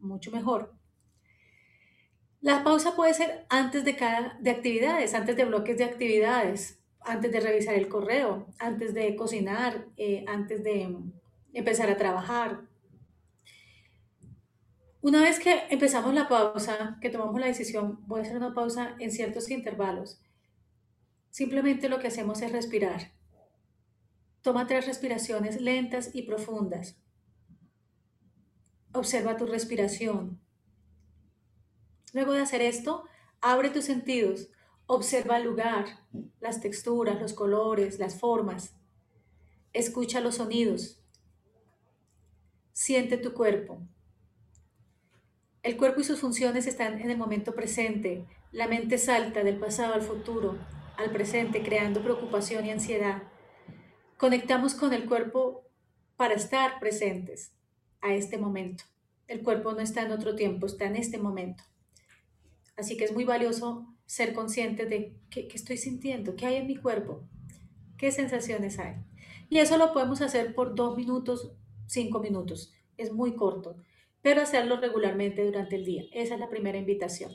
mucho 0.00 0.30
mejor. 0.30 0.74
La 2.40 2.64
pausa 2.64 2.96
puede 2.96 3.14
ser 3.14 3.46
antes 3.48 3.84
de 3.84 3.96
cada 3.96 4.36
de 4.40 4.50
actividades, 4.50 5.14
antes 5.14 5.36
de 5.36 5.44
bloques 5.44 5.78
de 5.78 5.84
actividades, 5.84 6.82
antes 7.00 7.32
de 7.32 7.40
revisar 7.40 7.74
el 7.74 7.88
correo, 7.88 8.46
antes 8.58 8.94
de 8.94 9.14
cocinar, 9.16 9.86
eh, 9.96 10.24
antes 10.28 10.62
de 10.62 10.96
empezar 11.52 11.88
a 11.90 11.96
trabajar, 11.96 12.62
una 15.02 15.20
vez 15.20 15.40
que 15.40 15.64
empezamos 15.68 16.14
la 16.14 16.28
pausa, 16.28 16.96
que 17.00 17.10
tomamos 17.10 17.40
la 17.40 17.48
decisión, 17.48 17.98
voy 18.06 18.20
a 18.20 18.22
hacer 18.22 18.36
una 18.36 18.54
pausa 18.54 18.94
en 19.00 19.10
ciertos 19.10 19.50
intervalos, 19.50 20.20
simplemente 21.30 21.88
lo 21.88 21.98
que 21.98 22.06
hacemos 22.06 22.40
es 22.40 22.52
respirar. 22.52 23.12
Toma 24.42 24.68
tres 24.68 24.86
respiraciones 24.86 25.60
lentas 25.60 26.10
y 26.14 26.22
profundas. 26.22 26.96
Observa 28.92 29.36
tu 29.36 29.46
respiración. 29.46 30.40
Luego 32.12 32.32
de 32.32 32.42
hacer 32.42 32.62
esto, 32.62 33.04
abre 33.40 33.70
tus 33.70 33.84
sentidos. 33.84 34.50
Observa 34.86 35.38
el 35.38 35.44
lugar, 35.44 35.86
las 36.40 36.60
texturas, 36.60 37.20
los 37.20 37.32
colores, 37.32 37.98
las 37.98 38.20
formas. 38.20 38.76
Escucha 39.72 40.20
los 40.20 40.36
sonidos. 40.36 41.00
Siente 42.72 43.16
tu 43.16 43.32
cuerpo. 43.32 43.80
El 45.62 45.76
cuerpo 45.76 46.00
y 46.00 46.04
sus 46.04 46.18
funciones 46.18 46.66
están 46.66 47.00
en 47.00 47.08
el 47.08 47.16
momento 47.16 47.54
presente. 47.54 48.26
La 48.50 48.66
mente 48.66 48.98
salta 48.98 49.44
del 49.44 49.58
pasado 49.58 49.94
al 49.94 50.02
futuro, 50.02 50.58
al 50.96 51.12
presente, 51.12 51.62
creando 51.62 52.02
preocupación 52.02 52.66
y 52.66 52.72
ansiedad. 52.72 53.22
Conectamos 54.16 54.74
con 54.74 54.92
el 54.92 55.06
cuerpo 55.06 55.62
para 56.16 56.34
estar 56.34 56.80
presentes 56.80 57.52
a 58.00 58.12
este 58.12 58.38
momento. 58.38 58.82
El 59.28 59.42
cuerpo 59.42 59.70
no 59.70 59.78
está 59.78 60.02
en 60.02 60.10
otro 60.10 60.34
tiempo, 60.34 60.66
está 60.66 60.86
en 60.86 60.96
este 60.96 61.18
momento. 61.18 61.62
Así 62.76 62.96
que 62.96 63.04
es 63.04 63.12
muy 63.12 63.24
valioso 63.24 63.86
ser 64.04 64.34
consciente 64.34 64.86
de 64.86 65.14
qué, 65.30 65.46
estoy 65.54 65.76
sintiendo, 65.76 66.34
qué 66.34 66.46
hay 66.46 66.56
en 66.56 66.66
mi 66.66 66.74
cuerpo, 66.74 67.22
qué 67.98 68.10
sensaciones 68.10 68.80
hay. 68.80 68.96
Y 69.48 69.58
eso 69.58 69.76
lo 69.76 69.92
podemos 69.92 70.22
hacer 70.22 70.56
por 70.56 70.74
dos 70.74 70.96
minutos, 70.96 71.52
cinco 71.86 72.18
minutos. 72.18 72.72
Es 72.96 73.12
muy 73.12 73.36
corto 73.36 73.76
pero 74.22 74.40
hacerlo 74.40 74.80
regularmente 74.80 75.44
durante 75.44 75.76
el 75.76 75.84
día. 75.84 76.04
Esa 76.12 76.34
es 76.34 76.40
la 76.40 76.48
primera 76.48 76.78
invitación. 76.78 77.32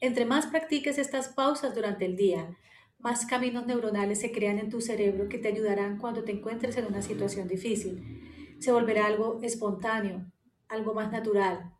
Entre 0.00 0.26
más 0.26 0.46
practiques 0.46 0.98
estas 0.98 1.28
pausas 1.28 1.74
durante 1.74 2.04
el 2.04 2.16
día, 2.16 2.56
más 2.98 3.24
caminos 3.26 3.66
neuronales 3.66 4.20
se 4.20 4.30
crean 4.30 4.58
en 4.58 4.68
tu 4.68 4.80
cerebro 4.80 5.28
que 5.28 5.38
te 5.38 5.48
ayudarán 5.48 5.98
cuando 5.98 6.24
te 6.24 6.32
encuentres 6.32 6.76
en 6.76 6.86
una 6.86 7.02
situación 7.02 7.48
difícil. 7.48 8.56
Se 8.58 8.72
volverá 8.72 9.06
algo 9.06 9.40
espontáneo, 9.42 10.30
algo 10.68 10.94
más 10.94 11.10
natural. 11.10 11.72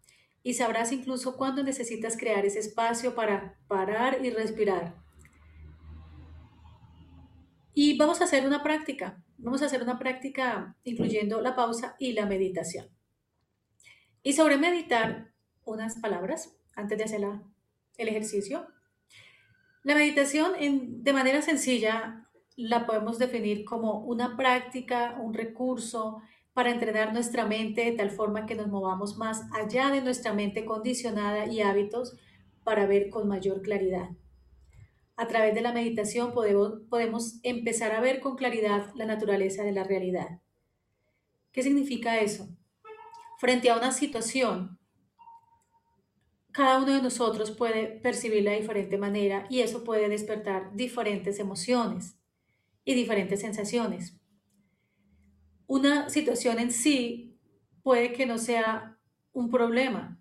Y 0.43 0.55
sabrás 0.55 0.93
incluso 0.93 1.37
cuándo 1.37 1.63
necesitas 1.63 2.17
crear 2.17 2.47
ese 2.47 2.61
espacio 2.61 3.15
para 3.15 3.59
parar 3.67 4.25
y 4.25 4.31
respirar. 4.31 4.95
Y 7.75 7.99
vamos 7.99 8.21
a 8.21 8.25
hacer 8.25 8.47
una 8.47 8.63
práctica. 8.63 9.23
Vamos 9.37 9.61
a 9.61 9.67
hacer 9.67 9.83
una 9.83 9.99
práctica 9.99 10.77
incluyendo 10.85 11.41
la 11.43 11.55
pausa 11.55 11.97
y 11.99 12.13
la 12.13 12.25
meditación. 12.25 12.96
Y 14.27 14.33
sobre 14.33 14.59
meditar, 14.59 15.31
unas 15.65 16.01
palabras 16.01 16.59
antes 16.75 16.99
de 16.99 17.05
hacer 17.05 17.21
el 17.97 18.09
ejercicio. 18.09 18.67
La 19.85 19.95
meditación 19.95 20.51
de 21.05 21.13
manera 21.13 21.43
sencilla 21.43 22.29
la 22.57 22.87
podemos 22.87 23.21
definir 23.21 23.65
como 23.65 24.01
una 24.01 24.37
práctica, 24.37 25.17
un 25.23 25.33
recurso 25.33 26.23
para 26.55 26.73
entrenar 26.73 27.13
nuestra 27.13 27.47
mente 27.47 27.85
de 27.85 27.93
tal 27.93 28.11
forma 28.11 28.47
que 28.47 28.57
nos 28.57 28.67
movamos 28.67 29.17
más 29.17 29.45
allá 29.53 29.93
de 29.93 30.01
nuestra 30.01 30.33
mente 30.33 30.65
condicionada 30.65 31.47
y 31.47 31.61
hábitos 31.61 32.17
para 32.65 32.85
ver 32.85 33.11
con 33.11 33.29
mayor 33.29 33.63
claridad. 33.63 34.09
A 35.15 35.29
través 35.29 35.55
de 35.55 35.61
la 35.61 35.71
meditación 35.71 36.35
podemos 36.35 37.39
empezar 37.45 37.93
a 37.93 38.01
ver 38.01 38.19
con 38.19 38.35
claridad 38.35 38.93
la 38.97 39.07
naturaleza 39.07 39.63
de 39.63 39.71
la 39.71 39.85
realidad. 39.85 40.41
¿Qué 41.53 41.63
significa 41.63 42.19
eso? 42.19 42.49
Frente 43.39 43.71
a 43.71 43.77
una 43.77 43.93
situación, 43.93 44.79
cada 46.53 46.79
uno 46.79 46.95
de 46.95 47.03
nosotros 47.03 47.51
puede 47.51 47.87
percibirla 47.87 48.53
de 48.53 48.61
diferente 48.61 48.97
manera 48.97 49.47
y 49.51 49.61
eso 49.61 49.85
puede 49.85 50.09
despertar 50.09 50.75
diferentes 50.75 51.39
emociones 51.39 52.17
y 52.85 52.95
diferentes 52.95 53.41
sensaciones. 53.41 54.19
Una 55.67 56.09
situación 56.09 56.59
en 56.59 56.73
sí 56.73 57.39
puede 57.83 58.13
que 58.13 58.25
no 58.25 58.39
sea 58.39 58.99
un 59.33 59.51
problema, 59.51 60.19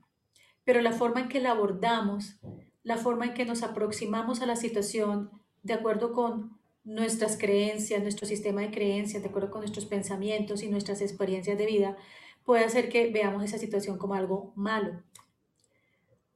pero 0.66 0.82
la 0.82 0.92
forma 0.92 1.22
en 1.22 1.30
que 1.30 1.40
la 1.40 1.52
abordamos, 1.52 2.40
la 2.84 2.98
forma 2.98 3.28
en 3.28 3.34
que 3.34 3.46
nos 3.46 3.64
aproximamos 3.64 4.42
a 4.42 4.46
la 4.46 4.58
situación 4.58 5.32
de 5.64 5.74
acuerdo 5.74 6.12
con 6.12 6.60
nuestras 6.84 7.38
creencias, 7.38 8.02
nuestro 8.02 8.28
sistema 8.28 8.62
de 8.62 8.72
creencias, 8.72 9.24
de 9.24 9.30
acuerdo 9.30 9.52
con 9.52 9.62
nuestros 9.62 9.86
pensamientos 9.86 10.64
y 10.64 10.70
nuestras 10.70 11.02
experiencias 11.02 11.58
de 11.58 11.66
vida, 11.66 11.98
puede 12.46 12.64
hacer 12.64 12.88
que 12.90 13.10
veamos 13.12 13.44
esa 13.44 13.58
situación 13.58 13.98
como 13.98 14.14
algo 14.14 14.54
malo 14.56 15.04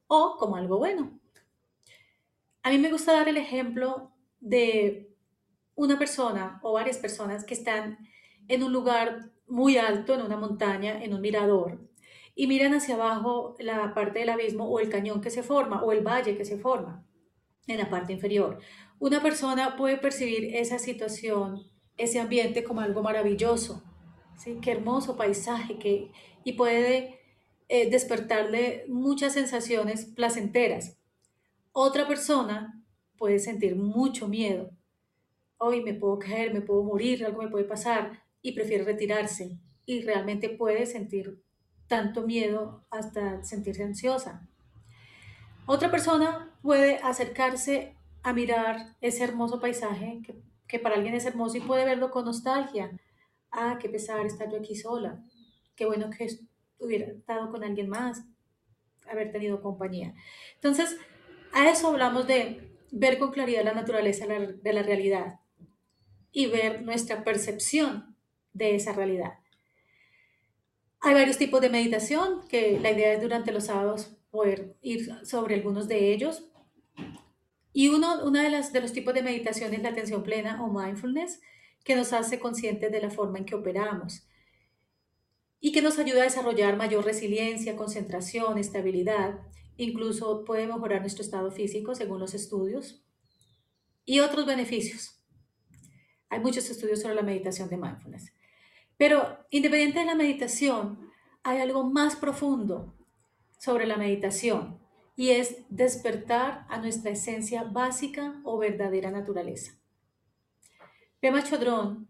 o 0.06 0.36
como 0.38 0.56
algo 0.56 0.76
bueno. 0.76 1.18
A 2.62 2.70
mí 2.70 2.78
me 2.78 2.90
gusta 2.90 3.12
dar 3.12 3.28
el 3.28 3.38
ejemplo 3.38 4.12
de 4.40 5.14
una 5.76 5.98
persona 5.98 6.60
o 6.62 6.72
varias 6.72 6.98
personas 6.98 7.44
que 7.44 7.54
están 7.54 7.98
en 8.48 8.62
un 8.62 8.72
lugar 8.72 9.30
muy 9.46 9.78
alto, 9.78 10.14
en 10.14 10.22
una 10.22 10.36
montaña, 10.36 11.02
en 11.02 11.14
un 11.14 11.20
mirador, 11.20 11.88
y 12.34 12.46
miran 12.46 12.74
hacia 12.74 12.96
abajo 12.96 13.54
la 13.58 13.94
parte 13.94 14.18
del 14.18 14.28
abismo 14.30 14.68
o 14.68 14.80
el 14.80 14.90
cañón 14.90 15.20
que 15.20 15.30
se 15.30 15.42
forma 15.42 15.82
o 15.82 15.92
el 15.92 16.02
valle 16.06 16.36
que 16.36 16.44
se 16.44 16.58
forma 16.58 17.04
en 17.66 17.78
la 17.78 17.88
parte 17.88 18.12
inferior. 18.12 18.58
Una 18.98 19.22
persona 19.22 19.76
puede 19.76 19.96
percibir 19.96 20.56
esa 20.56 20.78
situación, 20.78 21.62
ese 21.96 22.18
ambiente 22.18 22.64
como 22.64 22.80
algo 22.80 23.02
maravilloso, 23.02 23.82
¿sí? 24.40 24.58
Qué 24.62 24.72
hermoso 24.72 25.16
paisaje 25.16 25.78
que, 25.78 26.10
y 26.44 26.54
puede 26.54 27.20
eh, 27.68 27.90
despertarle 27.90 28.84
muchas 28.88 29.34
sensaciones 29.34 30.06
placenteras. 30.06 30.96
Otra 31.72 32.08
persona 32.08 32.82
puede 33.16 33.38
sentir 33.38 33.76
mucho 33.76 34.26
miedo. 34.28 34.70
Hoy 35.58 35.82
me 35.82 35.94
puedo 35.94 36.18
caer, 36.18 36.54
me 36.54 36.62
puedo 36.62 36.82
morir, 36.82 37.24
algo 37.24 37.42
me 37.42 37.48
puede 37.48 37.64
pasar 37.64 38.22
y 38.42 38.52
prefiere 38.52 38.84
retirarse 38.84 39.58
y 39.84 40.02
realmente 40.02 40.48
puede 40.48 40.86
sentir 40.86 41.42
tanto 41.86 42.22
miedo 42.22 42.84
hasta 42.90 43.44
sentirse 43.44 43.84
ansiosa. 43.84 44.48
Otra 45.66 45.90
persona 45.90 46.50
puede 46.62 46.96
acercarse 46.98 47.94
a 48.22 48.32
mirar 48.32 48.96
ese 49.00 49.22
hermoso 49.22 49.60
paisaje 49.60 50.22
que, 50.24 50.34
que 50.66 50.78
para 50.78 50.94
alguien 50.94 51.14
es 51.14 51.26
hermoso 51.26 51.58
y 51.58 51.60
puede 51.60 51.84
verlo 51.84 52.10
con 52.10 52.24
nostalgia. 52.24 52.90
Ah, 53.50 53.78
qué 53.80 53.88
pesar 53.88 54.24
estar 54.26 54.50
yo 54.50 54.58
aquí 54.58 54.74
sola. 54.74 55.22
Qué 55.74 55.86
bueno 55.86 56.10
que 56.10 56.28
hubiera 56.78 57.06
estado 57.06 57.50
con 57.50 57.64
alguien 57.64 57.88
más, 57.88 58.24
haber 59.08 59.32
tenido 59.32 59.60
compañía. 59.60 60.14
Entonces, 60.54 60.96
a 61.52 61.68
eso 61.70 61.88
hablamos 61.88 62.26
de 62.26 62.70
ver 62.92 63.18
con 63.18 63.30
claridad 63.30 63.64
la 63.64 63.74
naturaleza 63.74 64.26
de 64.26 64.72
la 64.72 64.82
realidad 64.82 65.40
y 66.32 66.46
ver 66.46 66.82
nuestra 66.82 67.24
percepción 67.24 68.16
de 68.52 68.74
esa 68.74 68.92
realidad. 68.92 69.34
Hay 71.00 71.14
varios 71.14 71.38
tipos 71.38 71.60
de 71.60 71.70
meditación 71.70 72.46
que 72.48 72.78
la 72.78 72.90
idea 72.90 73.14
es 73.14 73.22
durante 73.22 73.52
los 73.52 73.64
sábados 73.64 74.16
poder 74.30 74.76
ir 74.82 75.10
sobre 75.24 75.54
algunos 75.54 75.88
de 75.88 76.12
ellos. 76.12 76.44
Y 77.72 77.88
uno 77.88 78.24
una 78.24 78.42
de, 78.42 78.50
las, 78.50 78.72
de 78.72 78.80
los 78.80 78.92
tipos 78.92 79.14
de 79.14 79.22
meditación 79.22 79.72
es 79.72 79.82
la 79.82 79.90
atención 79.90 80.22
plena 80.22 80.62
o 80.62 80.70
mindfulness, 80.70 81.40
que 81.84 81.96
nos 81.96 82.12
hace 82.12 82.38
conscientes 82.38 82.92
de 82.92 83.00
la 83.00 83.10
forma 83.10 83.38
en 83.38 83.44
que 83.44 83.54
operamos 83.54 84.26
y 85.60 85.72
que 85.72 85.82
nos 85.82 85.98
ayuda 85.98 86.20
a 86.20 86.24
desarrollar 86.24 86.76
mayor 86.76 87.04
resiliencia, 87.04 87.76
concentración, 87.76 88.58
estabilidad. 88.58 89.40
Incluso 89.76 90.44
puede 90.44 90.66
mejorar 90.66 91.00
nuestro 91.00 91.22
estado 91.22 91.50
físico 91.50 91.94
según 91.94 92.18
los 92.18 92.34
estudios 92.34 93.04
y 94.04 94.20
otros 94.20 94.46
beneficios. 94.46 95.22
Hay 96.30 96.40
muchos 96.40 96.70
estudios 96.70 97.00
sobre 97.00 97.14
la 97.14 97.22
meditación 97.22 97.68
de 97.68 97.76
mindfulness. 97.76 98.32
Pero 98.96 99.38
independiente 99.50 100.00
de 100.00 100.04
la 100.04 100.14
meditación, 100.14 101.10
hay 101.42 101.58
algo 101.58 101.84
más 101.84 102.16
profundo 102.16 102.94
sobre 103.58 103.86
la 103.86 103.96
meditación 103.96 104.78
y 105.16 105.30
es 105.30 105.56
despertar 105.68 106.66
a 106.68 106.78
nuestra 106.78 107.10
esencia 107.10 107.64
básica 107.64 108.40
o 108.44 108.58
verdadera 108.58 109.10
naturaleza. 109.10 109.79
Pema 111.20 111.44
Chodrón, 111.44 112.08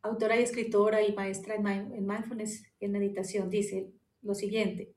autora 0.00 0.38
y 0.38 0.44
escritora 0.44 1.02
y 1.02 1.12
maestra 1.12 1.58
mindfulness 1.58 2.62
en 2.78 2.92
meditación, 2.92 3.50
dice 3.50 3.90
lo 4.22 4.36
siguiente. 4.36 4.94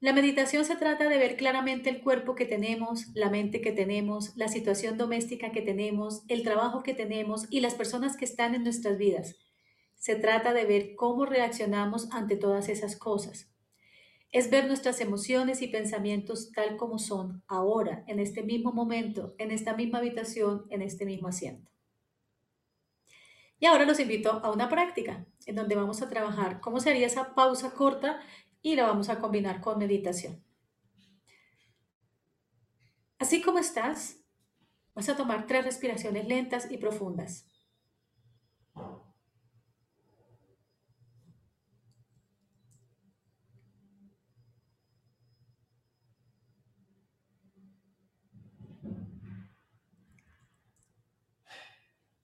La 0.00 0.12
meditación 0.12 0.66
se 0.66 0.76
trata 0.76 1.08
de 1.08 1.16
ver 1.16 1.38
claramente 1.38 1.88
el 1.88 2.02
cuerpo 2.02 2.34
que 2.34 2.44
tenemos, 2.44 3.06
la 3.14 3.30
mente 3.30 3.62
que 3.62 3.72
tenemos, 3.72 4.36
la 4.36 4.48
situación 4.48 4.98
doméstica 4.98 5.50
que 5.50 5.62
tenemos, 5.62 6.24
el 6.28 6.42
trabajo 6.42 6.82
que 6.82 6.92
tenemos 6.92 7.46
y 7.48 7.60
las 7.60 7.74
personas 7.74 8.18
que 8.18 8.26
están 8.26 8.54
en 8.54 8.64
nuestras 8.64 8.98
vidas 8.98 9.36
se 9.94 10.16
trata 10.16 10.52
de 10.52 10.66
ver 10.66 10.94
cómo 10.94 11.24
reaccionamos 11.24 12.12
ante 12.12 12.36
todas 12.36 12.68
esas 12.68 12.96
cosas. 12.96 13.50
Es 14.30 14.50
ver 14.50 14.66
nuestras 14.66 15.00
emociones 15.00 15.62
y 15.62 15.68
pensamientos 15.68 16.52
tal 16.52 16.76
como 16.76 16.98
son, 16.98 17.42
ahora, 17.48 18.04
en 18.08 18.18
este 18.18 18.42
mismo 18.42 18.72
momento, 18.72 19.34
en 19.38 19.52
esta 19.52 19.74
misma 19.74 19.98
habitación, 19.98 20.66
en 20.68 20.82
este 20.82 21.06
mismo 21.06 21.28
asiento. 21.28 21.70
Y 23.60 23.66
ahora 23.66 23.84
los 23.84 24.00
invito 24.00 24.40
a 24.42 24.50
una 24.50 24.70
práctica 24.70 25.26
en 25.44 25.54
donde 25.54 25.76
vamos 25.76 26.00
a 26.00 26.08
trabajar 26.08 26.60
cómo 26.60 26.80
sería 26.80 27.06
esa 27.06 27.34
pausa 27.34 27.72
corta 27.72 28.20
y 28.62 28.74
la 28.74 28.86
vamos 28.86 29.10
a 29.10 29.20
combinar 29.20 29.60
con 29.60 29.78
meditación. 29.78 30.42
Así 33.18 33.42
como 33.42 33.58
estás, 33.58 34.16
vas 34.94 35.10
a 35.10 35.16
tomar 35.16 35.46
tres 35.46 35.66
respiraciones 35.66 36.26
lentas 36.26 36.70
y 36.70 36.78
profundas. 36.78 37.49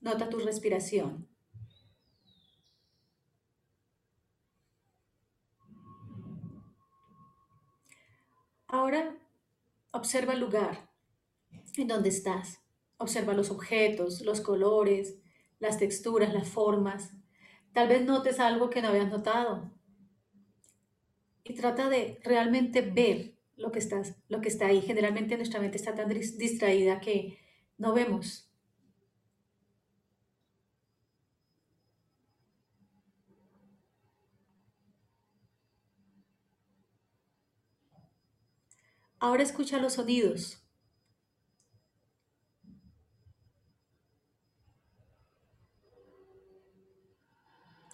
Nota 0.06 0.28
tu 0.28 0.38
respiración. 0.38 1.26
Ahora 8.68 9.18
observa 9.90 10.34
el 10.34 10.38
lugar 10.38 10.92
en 11.76 11.88
donde 11.88 12.10
estás. 12.10 12.60
Observa 12.98 13.34
los 13.34 13.50
objetos, 13.50 14.20
los 14.20 14.40
colores, 14.40 15.18
las 15.58 15.76
texturas, 15.76 16.32
las 16.32 16.48
formas. 16.48 17.10
Tal 17.72 17.88
vez 17.88 18.06
notes 18.06 18.38
algo 18.38 18.70
que 18.70 18.82
no 18.82 18.88
habías 18.90 19.10
notado. 19.10 19.72
Y 21.42 21.54
trata 21.54 21.88
de 21.88 22.20
realmente 22.22 22.80
ver 22.80 23.34
lo 23.56 23.72
que, 23.72 23.80
estás, 23.80 24.14
lo 24.28 24.40
que 24.40 24.50
está 24.50 24.68
ahí. 24.68 24.82
Generalmente 24.82 25.36
nuestra 25.36 25.58
mente 25.58 25.78
está 25.78 25.96
tan 25.96 26.08
distraída 26.08 27.00
que 27.00 27.40
no 27.76 27.92
vemos 27.92 28.45
Ahora 39.18 39.42
escucha 39.42 39.78
los 39.78 39.94
sonidos. 39.94 40.62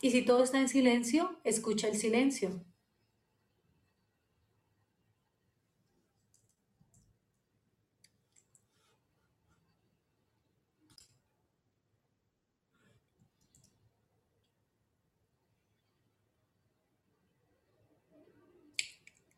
Y 0.03 0.11
si 0.11 0.25
todo 0.25 0.43
está 0.43 0.59
en 0.59 0.69
silencio, 0.69 1.39
escucha 1.45 1.87
el 1.87 1.97
silencio. 1.97 2.65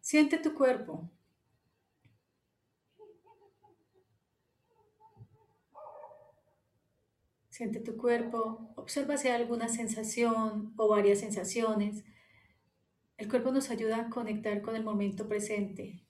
Siente 0.00 0.38
tu 0.38 0.54
cuerpo. 0.54 1.10
Siente 7.54 7.78
tu 7.78 7.96
cuerpo, 7.96 8.72
observa 8.74 9.16
si 9.16 9.28
hay 9.28 9.40
alguna 9.40 9.68
sensación 9.68 10.74
o 10.76 10.88
varias 10.88 11.20
sensaciones. 11.20 12.02
El 13.16 13.28
cuerpo 13.28 13.52
nos 13.52 13.70
ayuda 13.70 13.98
a 13.98 14.10
conectar 14.10 14.60
con 14.60 14.74
el 14.74 14.82
momento 14.82 15.28
presente. 15.28 16.04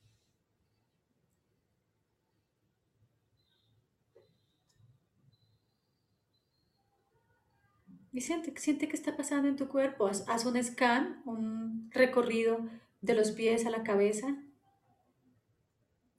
Y 8.11 8.23
siente, 8.23 8.59
siente 8.59 8.89
qué 8.89 8.97
está 8.97 9.15
pasando 9.15 9.47
en 9.47 9.57
tu 9.57 9.69
cuerpo. 9.69 10.07
Haz, 10.07 10.25
haz 10.27 10.47
un 10.47 10.65
scan, 10.65 11.21
un 11.27 11.91
recorrido 11.91 12.67
de 13.03 13.13
los 13.13 13.33
pies 13.33 13.67
a 13.67 13.71
la 13.71 13.83
cabeza. 13.83 14.35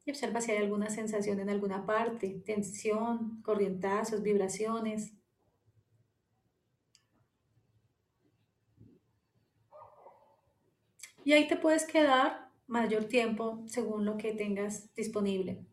Y 0.06 0.12
observa 0.12 0.39
si 0.39 0.52
hay 0.52 0.58
alguna 0.58 0.89
sensación 0.89 1.39
en 1.39 1.50
alguna 1.50 1.86
parte, 1.86 2.41
tensión, 2.46 3.41
corrientazos, 3.41 4.22
vibraciones. 4.22 5.13
Y 11.24 11.34
ahí 11.34 11.48
te 11.48 11.58
puedes 11.58 11.86
quedar 11.86 12.52
mayor 12.68 13.06
tiempo 13.06 13.63
según 13.65 14.06
lo 14.06 14.18
que 14.18 14.34
tengas 14.34 14.94
disponible. 14.94 15.65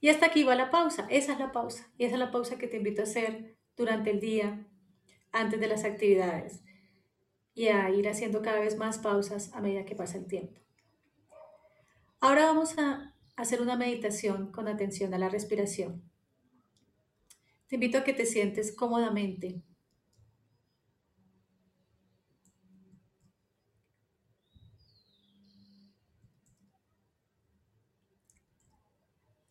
Y 0.00 0.08
hasta 0.08 0.26
aquí 0.26 0.44
va 0.44 0.54
la 0.54 0.70
pausa. 0.70 1.06
Esa 1.10 1.32
es 1.32 1.38
la 1.38 1.52
pausa. 1.52 1.90
Y 1.98 2.04
esa 2.04 2.14
es 2.14 2.20
la 2.20 2.30
pausa 2.30 2.58
que 2.58 2.66
te 2.66 2.78
invito 2.78 3.02
a 3.02 3.04
hacer 3.04 3.56
durante 3.76 4.10
el 4.10 4.20
día, 4.20 4.66
antes 5.32 5.60
de 5.60 5.66
las 5.66 5.84
actividades. 5.84 6.62
Y 7.54 7.68
a 7.68 7.90
ir 7.90 8.08
haciendo 8.08 8.42
cada 8.42 8.60
vez 8.60 8.76
más 8.76 8.98
pausas 8.98 9.52
a 9.54 9.60
medida 9.60 9.84
que 9.84 9.94
pasa 9.94 10.18
el 10.18 10.26
tiempo. 10.26 10.60
Ahora 12.20 12.46
vamos 12.46 12.78
a 12.78 13.13
hacer 13.36 13.60
una 13.60 13.76
meditación 13.76 14.52
con 14.52 14.68
atención 14.68 15.12
a 15.14 15.18
la 15.18 15.28
respiración. 15.28 16.02
Te 17.66 17.76
invito 17.76 17.98
a 17.98 18.04
que 18.04 18.12
te 18.12 18.26
sientes 18.26 18.74
cómodamente. 18.74 19.62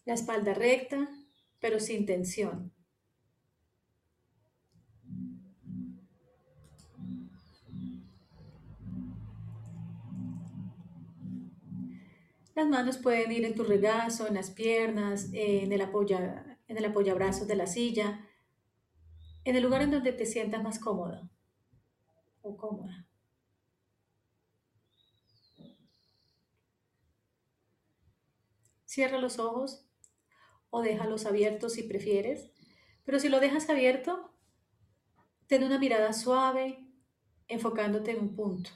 La 0.05 0.13
espalda 0.13 0.53
recta, 0.53 1.09
pero 1.59 1.79
sin 1.79 2.05
tensión. 2.05 2.73
Las 12.55 12.67
manos 12.67 12.97
pueden 12.97 13.31
ir 13.31 13.45
en 13.45 13.55
tu 13.55 13.63
regazo, 13.63 14.27
en 14.27 14.35
las 14.35 14.51
piernas, 14.51 15.29
en 15.33 15.71
el, 15.71 15.81
apoya, 15.81 16.59
en 16.67 16.77
el 16.77 16.85
apoyabrazos 16.85 17.47
de 17.47 17.55
la 17.55 17.65
silla, 17.65 18.27
en 19.43 19.55
el 19.55 19.63
lugar 19.63 19.81
en 19.81 19.91
donde 19.91 20.13
te 20.13 20.25
sientas 20.25 20.61
más 20.61 20.77
cómodo 20.77 21.29
o 22.41 22.55
cómoda. 22.55 23.07
Cierra 28.85 29.17
los 29.17 29.39
ojos 29.39 29.87
o 30.69 30.83
déjalos 30.83 31.25
abiertos 31.25 31.73
si 31.73 31.83
prefieres, 31.83 32.51
pero 33.03 33.19
si 33.19 33.29
lo 33.29 33.39
dejas 33.39 33.67
abierto, 33.69 34.31
ten 35.47 35.63
una 35.63 35.79
mirada 35.79 36.13
suave, 36.13 36.85
enfocándote 37.47 38.11
en 38.11 38.19
un 38.19 38.35
punto. 38.35 38.69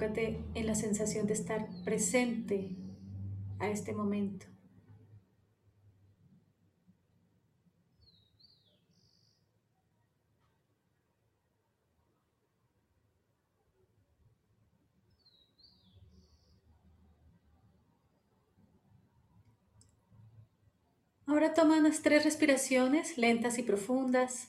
Enfócate 0.00 0.42
en 0.54 0.66
la 0.66 0.74
sensación 0.74 1.26
de 1.26 1.34
estar 1.34 1.68
presente 1.84 2.74
a 3.58 3.68
este 3.68 3.92
momento. 3.92 4.46
Ahora 21.26 21.52
toma 21.52 21.78
unas 21.78 22.00
tres 22.00 22.24
respiraciones 22.24 23.18
lentas 23.18 23.58
y 23.58 23.62
profundas. 23.64 24.48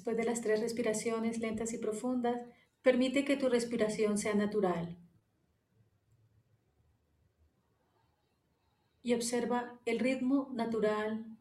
Después 0.00 0.16
de 0.16 0.24
las 0.24 0.40
tres 0.40 0.60
respiraciones 0.60 1.40
lentas 1.40 1.74
y 1.74 1.76
profundas, 1.76 2.40
permite 2.80 3.26
que 3.26 3.36
tu 3.36 3.50
respiración 3.50 4.16
sea 4.16 4.32
natural. 4.32 4.96
Y 9.02 9.12
observa 9.12 9.78
el 9.84 9.98
ritmo 9.98 10.48
natural, 10.54 11.36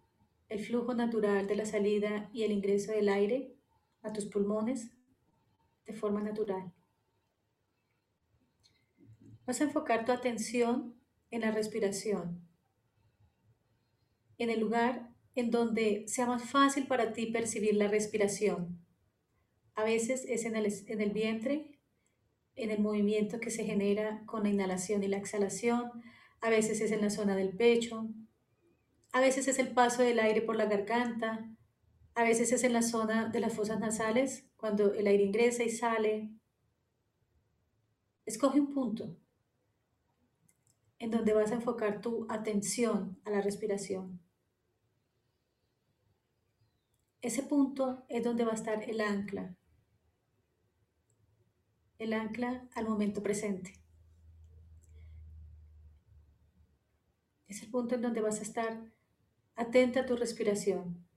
el 0.50 0.60
flujo 0.60 0.93
natural 0.93 1.48
de 1.48 1.56
la 1.56 1.63
salida 1.63 2.30
y 2.34 2.43
el 2.43 2.52
ingreso 2.52 2.91
del 2.91 3.08
aire 3.08 3.56
a 4.02 4.12
tus 4.12 4.26
pulmones 4.26 4.91
de 5.86 5.93
forma 5.93 6.22
natural. 6.22 6.74
Vas 9.45 9.62
a 9.62 9.63
enfocar 9.63 10.04
tu 10.04 10.12
atención 10.12 11.00
en 11.32 11.39
la 11.39 11.52
respiración, 11.52 12.45
en 14.38 14.50
el 14.50 14.60
lugar 14.60 15.09
en 15.39 15.52
donde 15.52 16.06
sea 16.08 16.25
más 16.25 16.43
fácil 16.43 16.88
para 16.88 17.13
ti 17.13 17.28
percibir 17.28 17.75
la 17.75 17.88
respiración. 17.88 18.80
A 19.75 19.84
veces 19.84 20.25
es 20.28 20.45
en 20.45 20.56
el, 20.56 20.71
en 20.88 21.02
el 21.02 21.12
vientre, 21.12 21.80
en 22.56 22.71
el 22.71 22.80
movimiento 22.80 23.39
que 23.39 23.52
se 23.52 23.63
genera 23.63 24.23
con 24.25 24.43
la 24.43 24.49
inhalación 24.49 25.04
y 25.04 25.08
la 25.08 25.17
exhalación, 25.17 25.91
a 26.41 26.49
veces 26.49 26.82
es 26.82 26.91
en 26.91 27.02
la 27.02 27.10
zona 27.10 27.36
del 27.36 27.56
pecho, 27.56 28.08
a 29.12 29.21
veces 29.21 29.47
es 29.47 29.60
el 29.60 29.69
paso 29.69 30.04
del 30.04 30.19
aire 30.19 30.41
por 30.41 30.56
la 30.56 30.65
garganta, 30.65 31.49
a 32.15 32.23
veces 32.23 32.52
es 32.52 32.63
en 32.63 32.73
la 32.73 32.82
zona 32.82 33.30
de 33.30 33.39
las 33.39 33.54
fosas 33.54 33.80
nasales, 33.80 34.45
cuando 34.58 34.93
el 34.93 35.08
aire 35.08 35.23
ingresa 35.23 35.63
y 35.63 35.69
sale. 35.69 36.30
Escoge 38.25 38.60
un 38.60 38.73
punto 38.73 39.15
en 40.99 41.12
donde 41.12 41.34
vas 41.34 41.52
a 41.52 41.56
enfocar 41.56 42.02
tu 42.02 42.28
atención 42.30 43.17
a 43.23 43.32
la 43.32 43.41
respiración. 43.41 44.19
Ese 47.21 47.43
punto 47.43 48.05
es 48.08 48.23
donde 48.23 48.45
va 48.45 48.51
a 48.51 48.55
estar 48.55 48.82
el 48.89 49.01
ancla. 49.01 49.53
El 51.97 52.13
ancla 52.13 52.69
al 52.75 52.88
momento 52.88 53.21
presente. 53.21 53.73
Es 57.49 57.62
el 57.62 57.69
punto 57.69 57.95
en 57.95 58.01
donde 58.03 58.21
vas 58.21 58.39
a 58.39 58.43
estar 58.43 58.79
atenta 59.55 60.01
a 60.01 60.05
tu 60.05 60.15
respiración. 60.15 61.10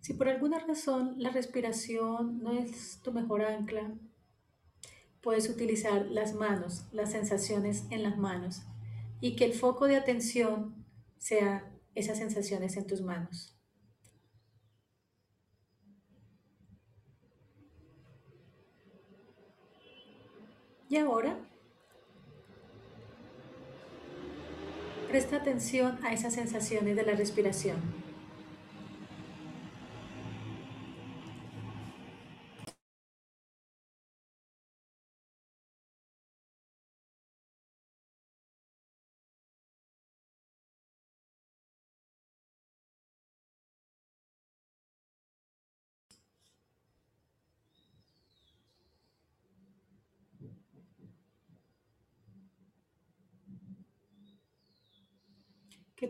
Si 0.00 0.09
por 0.20 0.28
alguna 0.28 0.58
razón 0.58 1.14
la 1.16 1.30
respiración 1.30 2.42
no 2.42 2.52
es 2.52 3.00
tu 3.00 3.10
mejor 3.10 3.40
ancla, 3.40 3.90
puedes 5.22 5.48
utilizar 5.48 6.04
las 6.10 6.34
manos, 6.34 6.84
las 6.92 7.12
sensaciones 7.12 7.86
en 7.88 8.02
las 8.02 8.18
manos 8.18 8.60
y 9.22 9.34
que 9.34 9.46
el 9.46 9.54
foco 9.54 9.86
de 9.86 9.96
atención 9.96 10.84
sea 11.16 11.72
esas 11.94 12.18
sensaciones 12.18 12.76
en 12.76 12.86
tus 12.86 13.00
manos. 13.00 13.56
Y 20.90 20.98
ahora, 20.98 21.38
presta 25.08 25.36
atención 25.36 25.98
a 26.04 26.12
esas 26.12 26.34
sensaciones 26.34 26.94
de 26.94 27.04
la 27.04 27.14
respiración. 27.14 27.99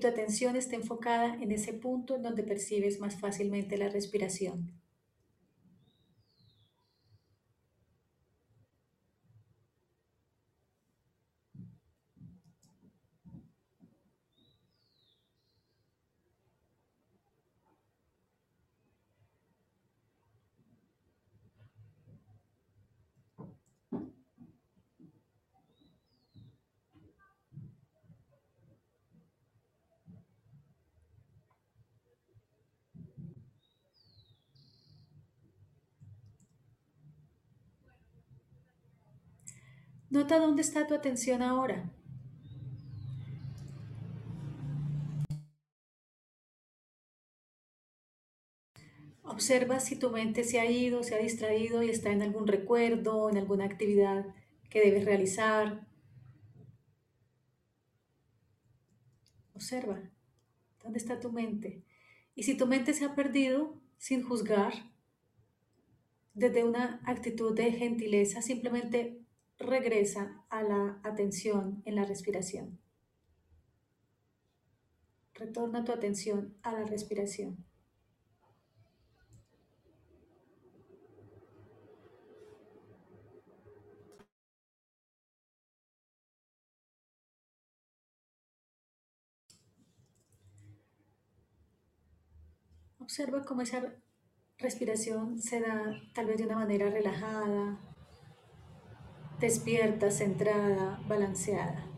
Tu 0.00 0.08
atención 0.08 0.56
esté 0.56 0.76
enfocada 0.76 1.36
en 1.40 1.52
ese 1.52 1.74
punto 1.74 2.16
en 2.16 2.22
donde 2.22 2.42
percibes 2.42 2.98
más 3.00 3.20
fácilmente 3.20 3.76
la 3.76 3.88
respiración. 3.88 4.80
Nota 40.11 40.40
dónde 40.40 40.62
está 40.62 40.88
tu 40.88 40.94
atención 40.94 41.40
ahora. 41.40 41.88
Observa 49.23 49.79
si 49.79 49.94
tu 49.94 50.11
mente 50.11 50.42
se 50.42 50.59
ha 50.59 50.68
ido, 50.68 51.05
se 51.05 51.14
ha 51.14 51.18
distraído 51.18 51.85
y 51.85 51.90
está 51.90 52.11
en 52.11 52.23
algún 52.23 52.49
recuerdo, 52.49 53.31
en 53.31 53.37
alguna 53.37 53.64
actividad 53.64 54.27
que 54.68 54.81
debes 54.81 55.05
realizar. 55.05 55.87
Observa 59.55 60.01
dónde 60.83 60.99
está 60.99 61.20
tu 61.20 61.31
mente. 61.31 61.85
Y 62.35 62.42
si 62.42 62.57
tu 62.57 62.66
mente 62.66 62.94
se 62.94 63.05
ha 63.05 63.14
perdido 63.14 63.81
sin 63.96 64.25
juzgar, 64.25 64.73
desde 66.35 66.64
una 66.64 67.01
actitud 67.05 67.55
de 67.55 67.70
gentileza, 67.70 68.42
simplemente 68.42 69.19
regresa 69.61 70.42
a 70.49 70.62
la 70.62 70.99
atención 71.05 71.83
en 71.85 71.94
la 71.94 72.05
respiración. 72.05 72.81
Retorna 75.35 75.85
tu 75.85 75.92
atención 75.92 76.57
a 76.62 76.73
la 76.73 76.85
respiración. 76.85 77.64
Observa 92.99 93.44
cómo 93.44 93.62
esa 93.62 93.94
respiración 94.59 95.40
se 95.40 95.61
da 95.61 96.01
tal 96.14 96.27
vez 96.27 96.38
de 96.38 96.44
una 96.44 96.57
manera 96.57 96.88
relajada, 96.90 97.89
despierta, 99.40 100.11
centrada, 100.11 101.00
balanceada. 101.09 101.89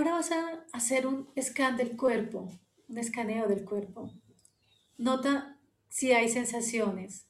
Ahora 0.00 0.12
vas 0.12 0.32
a 0.32 0.64
hacer 0.72 1.06
un 1.06 1.28
scan 1.38 1.76
del 1.76 1.94
cuerpo, 1.94 2.48
un 2.88 2.96
escaneo 2.96 3.46
del 3.48 3.66
cuerpo. 3.66 4.10
Nota 4.96 5.60
si 5.90 6.12
hay 6.12 6.30
sensaciones. 6.30 7.26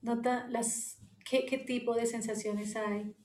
Nota 0.00 0.46
las, 0.46 0.98
qué, 1.28 1.44
qué 1.44 1.58
tipo 1.58 1.92
de 1.96 2.06
sensaciones 2.06 2.76
hay. 2.76 3.16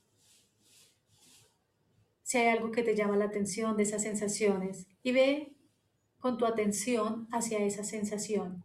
Si 2.24 2.38
hay 2.38 2.48
algo 2.48 2.72
que 2.72 2.82
te 2.82 2.96
llama 2.96 3.16
la 3.16 3.26
atención 3.26 3.76
de 3.76 3.84
esas 3.84 4.02
sensaciones. 4.02 4.88
Y 5.04 5.12
ve 5.12 5.54
con 6.18 6.36
tu 6.36 6.44
atención 6.44 7.28
hacia 7.30 7.60
esa 7.60 7.84
sensación. 7.84 8.64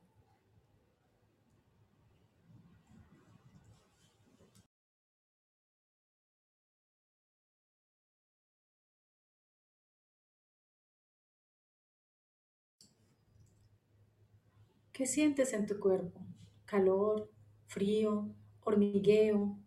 ¿Qué 14.96 15.06
sientes 15.06 15.52
en 15.52 15.66
tu 15.66 15.78
cuerpo? 15.78 16.22
Calor, 16.64 17.30
frío, 17.68 18.34
hormigueo, 18.62 19.60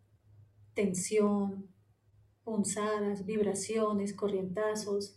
tensión, 0.73 1.69
punzadas, 2.45 3.27
vibraciones, 3.27 4.15
corrientazos. 4.15 5.15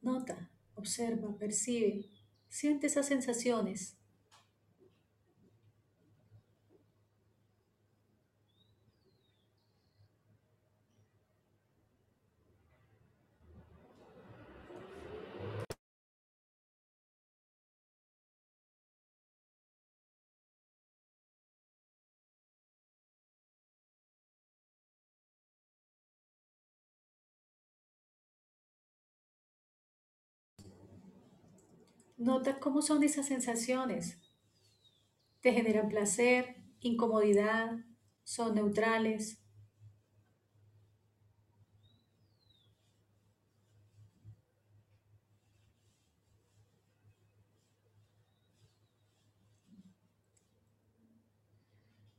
Nota, 0.00 0.50
observa, 0.74 1.38
percibe, 1.38 2.06
siente 2.48 2.88
esas 2.88 3.06
sensaciones. 3.06 3.96
Nota 32.22 32.60
cómo 32.60 32.82
son 32.82 33.02
esas 33.02 33.26
sensaciones. 33.26 34.16
¿Te 35.40 35.52
generan 35.52 35.88
placer, 35.88 36.54
incomodidad? 36.80 37.72
¿Son 38.22 38.54
neutrales? 38.54 39.42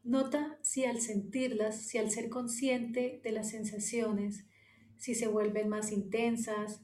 Nota 0.03 0.59
si 0.61 0.85
al 0.85 0.99
sentirlas, 0.99 1.87
si 1.87 1.97
al 1.97 2.11
ser 2.11 2.29
consciente 2.29 3.21
de 3.23 3.31
las 3.31 3.49
sensaciones, 3.49 4.45
si 4.97 5.15
se 5.15 5.27
vuelven 5.27 5.69
más 5.69 5.91
intensas 5.91 6.81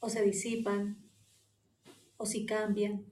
o 0.00 0.08
se 0.08 0.22
disipan 0.22 1.05
o 2.16 2.26
si 2.26 2.46
cambian. 2.46 3.04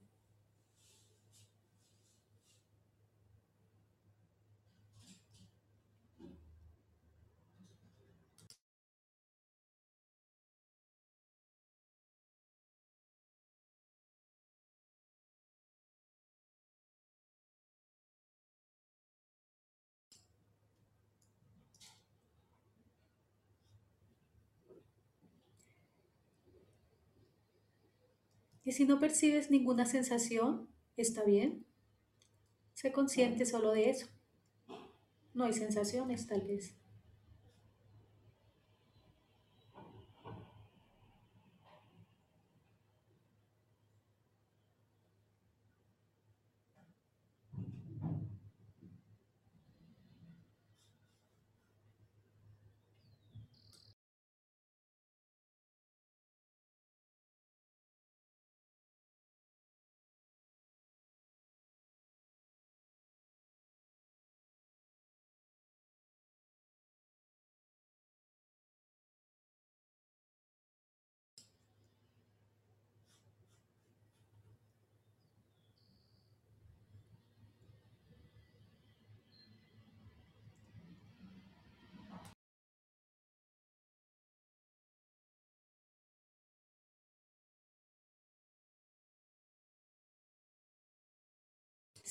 Si 28.75 28.85
no 28.85 28.99
percibes 28.99 29.51
ninguna 29.53 29.87
sensación, 29.87 30.69
está 30.97 31.23
bien. 31.23 31.65
Sé 32.75 32.91
consciente 32.91 33.47
solo 33.47 33.71
de 33.71 33.91
eso. 33.91 34.09
No 35.33 35.45
hay 35.45 35.53
sensaciones, 35.53 36.27
tal 36.27 36.43
vez. 36.43 36.75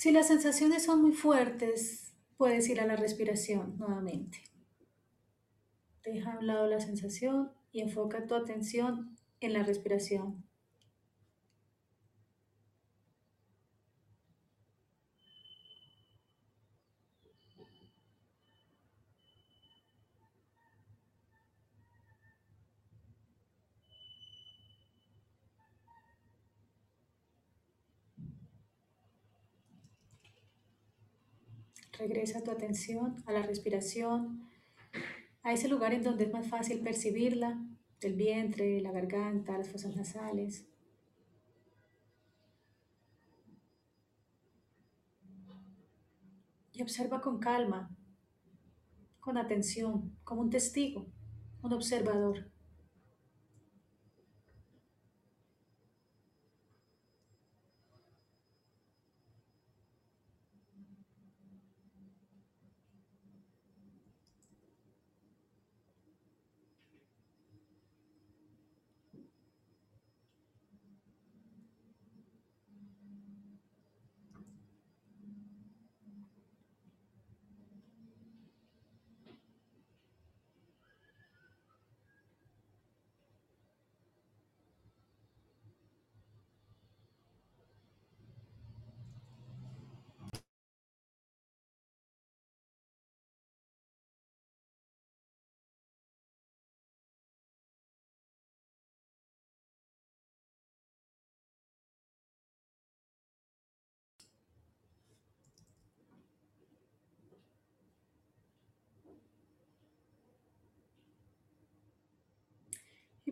Si 0.04 0.12
las 0.12 0.28
sensaciones 0.28 0.84
son 0.84 1.02
muy 1.02 1.13
fuertes, 1.13 2.13
puedes 2.36 2.68
ir 2.68 2.82
a 2.82 2.86
la 2.86 2.98
respiración 2.98 3.78
nuevamente. 3.78 4.44
Deja 6.04 6.34
a 6.34 6.39
un 6.39 6.48
lado 6.48 6.68
la 6.68 6.82
sensación 6.82 7.54
y 7.72 7.80
enfoca 7.80 8.26
tu 8.26 8.36
atención 8.36 9.16
en 9.39 9.54
la 9.54 9.63
respiración. 9.63 10.44
Regresa 32.04 32.44
tu 32.44 32.52
atención 32.52 33.24
a 33.26 33.32
la 33.32 33.44
respiración, 33.44 34.50
a 35.42 35.54
ese 35.54 35.70
lugar 35.70 35.94
en 35.94 36.04
donde 36.04 36.26
es 36.26 36.34
más 36.34 36.46
fácil 36.46 36.82
percibirla, 36.82 37.66
el 38.02 38.16
vientre, 38.16 38.82
la 38.82 38.92
garganta, 38.92 39.58
las 39.58 39.70
fosas 39.70 39.96
nasales. 39.96 40.68
Y 46.74 46.82
observa 46.82 47.22
con 47.22 47.39
calma, 47.39 47.89
con 49.22 49.38
atención, 49.38 50.13
como 50.26 50.42
un 50.42 50.50
testigo, 50.50 51.06
un 51.62 51.72
observador. 51.72 52.52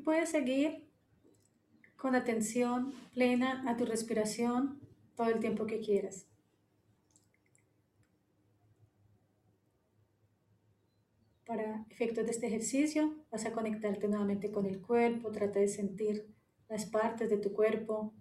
Puedes 0.03 0.29
seguir 0.29 0.89
con 1.95 2.15
atención 2.15 2.93
plena 3.13 3.63
a 3.69 3.77
tu 3.77 3.85
respiración 3.85 4.79
todo 5.15 5.29
el 5.29 5.39
tiempo 5.39 5.67
que 5.67 5.79
quieras. 5.79 6.25
Para 11.45 11.85
efectos 11.89 12.25
de 12.25 12.31
este 12.31 12.47
ejercicio 12.47 13.13
vas 13.29 13.45
a 13.45 13.51
conectarte 13.51 14.07
nuevamente 14.07 14.51
con 14.51 14.65
el 14.65 14.81
cuerpo, 14.81 15.31
trata 15.31 15.59
de 15.59 15.67
sentir 15.67 16.33
las 16.69 16.85
partes 16.85 17.29
de 17.29 17.37
tu 17.37 17.53
cuerpo, 17.53 18.15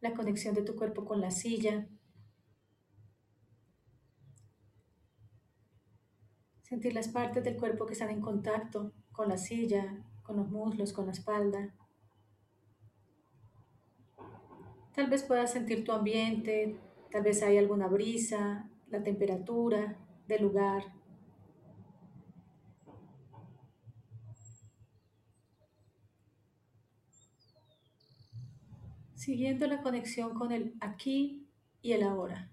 la 0.00 0.14
conexión 0.14 0.54
de 0.54 0.62
tu 0.62 0.74
cuerpo 0.74 1.04
con 1.04 1.20
la 1.20 1.30
silla. 1.30 1.86
Sentir 6.62 6.94
las 6.94 7.08
partes 7.08 7.44
del 7.44 7.56
cuerpo 7.56 7.86
que 7.86 7.92
están 7.92 8.10
en 8.10 8.20
contacto 8.20 8.92
con 9.12 9.28
la 9.28 9.36
silla, 9.36 10.02
con 10.22 10.36
los 10.36 10.48
muslos, 10.50 10.92
con 10.92 11.06
la 11.06 11.12
espalda. 11.12 11.74
Tal 14.94 15.08
vez 15.08 15.22
puedas 15.22 15.52
sentir 15.52 15.84
tu 15.84 15.92
ambiente, 15.92 16.78
tal 17.10 17.22
vez 17.22 17.42
hay 17.42 17.56
alguna 17.56 17.88
brisa, 17.88 18.68
la 18.88 19.02
temperatura 19.02 19.96
del 20.28 20.42
lugar. 20.42 20.84
Siguiendo 29.14 29.66
la 29.66 29.82
conexión 29.82 30.34
con 30.34 30.52
el 30.52 30.74
aquí 30.80 31.48
y 31.80 31.92
el 31.92 32.02
ahora. 32.02 32.50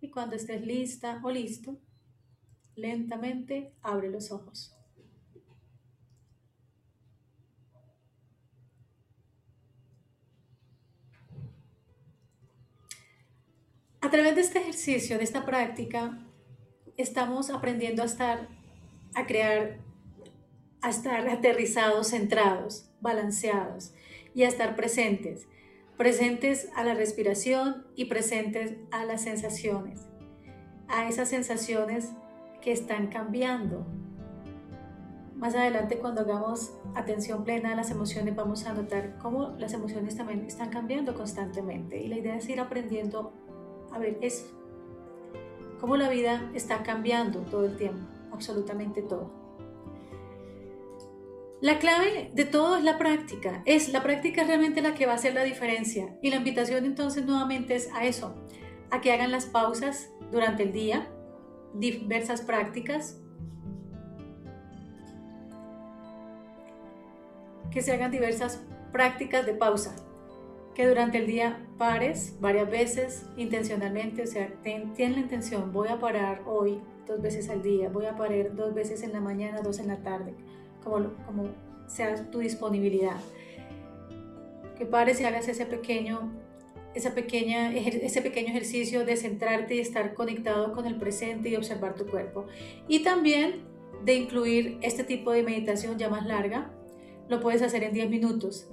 Y 0.00 0.10
cuando 0.10 0.36
estés 0.36 0.66
lista 0.66 1.20
o 1.22 1.30
listo, 1.30 1.78
lentamente 2.74 3.72
abre 3.82 4.10
los 4.10 4.32
ojos. 4.32 4.76
A 14.04 14.10
través 14.10 14.34
de 14.34 14.40
este 14.40 14.58
ejercicio, 14.58 15.16
de 15.16 15.22
esta 15.22 15.46
práctica, 15.46 16.18
estamos 16.96 17.50
aprendiendo 17.50 18.02
a 18.02 18.06
estar, 18.06 18.48
a 19.14 19.26
crear, 19.28 19.78
a 20.80 20.90
estar 20.90 21.28
aterrizados, 21.28 22.08
centrados, 22.08 22.90
balanceados 23.00 23.94
y 24.34 24.42
a 24.42 24.48
estar 24.48 24.74
presentes. 24.74 25.46
Presentes 25.96 26.68
a 26.74 26.82
la 26.82 26.94
respiración 26.94 27.86
y 27.94 28.06
presentes 28.06 28.74
a 28.90 29.04
las 29.04 29.22
sensaciones. 29.22 30.00
A 30.88 31.08
esas 31.08 31.28
sensaciones 31.28 32.10
que 32.60 32.72
están 32.72 33.06
cambiando. 33.06 33.86
Más 35.36 35.54
adelante 35.54 35.98
cuando 35.98 36.22
hagamos 36.22 36.72
atención 36.96 37.44
plena 37.44 37.72
a 37.72 37.76
las 37.76 37.92
emociones 37.92 38.34
vamos 38.34 38.66
a 38.66 38.72
notar 38.72 39.16
cómo 39.18 39.50
las 39.58 39.72
emociones 39.74 40.16
también 40.16 40.44
están 40.44 40.70
cambiando 40.70 41.14
constantemente 41.14 42.02
y 42.02 42.08
la 42.08 42.16
idea 42.16 42.36
es 42.36 42.48
ir 42.48 42.58
aprendiendo 42.58 43.32
a 43.92 43.98
ver 43.98 44.18
eso. 44.20 44.46
Cómo 45.80 45.96
la 45.96 46.08
vida 46.08 46.50
está 46.54 46.82
cambiando 46.82 47.40
todo 47.40 47.64
el 47.66 47.76
tiempo, 47.76 48.06
absolutamente 48.32 49.02
todo. 49.02 49.32
La 51.60 51.78
clave 51.78 52.30
de 52.34 52.44
todo 52.44 52.76
es 52.76 52.84
la 52.84 52.98
práctica. 52.98 53.62
Es 53.66 53.92
la 53.92 54.02
práctica 54.02 54.44
realmente 54.44 54.82
la 54.82 54.94
que 54.94 55.06
va 55.06 55.12
a 55.12 55.14
hacer 55.16 55.34
la 55.34 55.44
diferencia. 55.44 56.18
Y 56.20 56.30
la 56.30 56.36
invitación 56.36 56.84
entonces 56.84 57.24
nuevamente 57.24 57.74
es 57.76 57.88
a 57.94 58.04
eso, 58.04 58.34
a 58.90 59.00
que 59.00 59.12
hagan 59.12 59.30
las 59.30 59.46
pausas 59.46 60.10
durante 60.30 60.64
el 60.64 60.72
día, 60.72 61.08
diversas 61.74 62.42
prácticas, 62.42 63.20
que 67.70 67.80
se 67.80 67.92
hagan 67.92 68.10
diversas 68.10 68.62
prácticas 68.92 69.46
de 69.46 69.54
pausa 69.54 69.96
que 70.74 70.86
durante 70.86 71.18
el 71.18 71.26
día 71.26 71.66
pares 71.78 72.36
varias 72.40 72.70
veces 72.70 73.26
intencionalmente, 73.36 74.22
o 74.22 74.26
sea, 74.26 74.48
ten, 74.62 74.94
la 74.96 75.18
intención, 75.18 75.72
voy 75.72 75.88
a 75.88 75.98
parar 75.98 76.42
hoy 76.46 76.80
dos 77.06 77.20
veces 77.20 77.50
al 77.50 77.62
día, 77.62 77.88
voy 77.88 78.06
a 78.06 78.16
parar 78.16 78.54
dos 78.54 78.72
veces 78.74 79.02
en 79.02 79.12
la 79.12 79.20
mañana, 79.20 79.60
dos 79.60 79.78
en 79.78 79.88
la 79.88 79.98
tarde, 79.98 80.34
como, 80.82 81.12
como 81.26 81.48
sea 81.86 82.30
tu 82.30 82.38
disponibilidad. 82.38 83.16
Que 84.78 84.86
pares 84.86 85.20
y 85.20 85.24
hagas 85.24 85.46
ese 85.48 85.66
pequeño, 85.66 86.32
esa 86.94 87.14
pequeña, 87.14 87.74
ese 87.74 88.22
pequeño 88.22 88.48
ejercicio 88.48 89.04
de 89.04 89.16
centrarte 89.16 89.74
y 89.74 89.80
estar 89.80 90.14
conectado 90.14 90.72
con 90.72 90.86
el 90.86 90.96
presente 90.96 91.50
y 91.50 91.56
observar 91.56 91.94
tu 91.94 92.06
cuerpo. 92.06 92.46
Y 92.88 93.00
también 93.00 93.64
de 94.04 94.14
incluir 94.14 94.78
este 94.80 95.04
tipo 95.04 95.32
de 95.32 95.42
meditación 95.42 95.98
ya 95.98 96.08
más 96.08 96.26
larga, 96.26 96.70
lo 97.28 97.40
puedes 97.40 97.62
hacer 97.62 97.84
en 97.84 97.92
10 97.92 98.10
minutos 98.10 98.68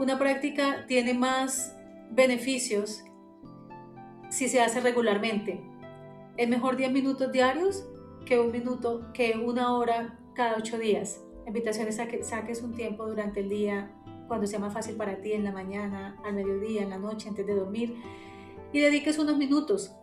una 0.00 0.18
práctica 0.18 0.86
tiene 0.88 1.12
más 1.12 1.76
beneficios 2.10 3.04
si 4.30 4.48
se 4.48 4.62
hace 4.62 4.80
regularmente. 4.80 5.60
Es 6.38 6.48
mejor 6.48 6.76
10 6.76 6.90
minutos 6.90 7.30
diarios 7.30 7.86
que 8.24 8.38
un 8.38 8.50
minuto, 8.50 9.12
que 9.12 9.34
una 9.36 9.76
hora 9.76 10.18
cada 10.34 10.56
8 10.56 10.78
días. 10.78 11.20
La 11.42 11.48
invitación 11.48 11.86
es 11.86 12.00
a 12.00 12.08
que 12.08 12.22
saques 12.22 12.62
un 12.62 12.72
tiempo 12.72 13.06
durante 13.06 13.40
el 13.40 13.50
día, 13.50 13.90
cuando 14.26 14.46
sea 14.46 14.58
más 14.58 14.72
fácil 14.72 14.96
para 14.96 15.20
ti, 15.20 15.32
en 15.32 15.44
la 15.44 15.52
mañana, 15.52 16.16
al 16.24 16.32
mediodía, 16.32 16.82
en 16.82 16.90
la 16.90 16.98
noche, 16.98 17.28
antes 17.28 17.46
de 17.46 17.54
dormir, 17.54 17.94
y 18.72 18.80
dediques 18.80 19.18
unos 19.18 19.36
minutos. 19.36 19.94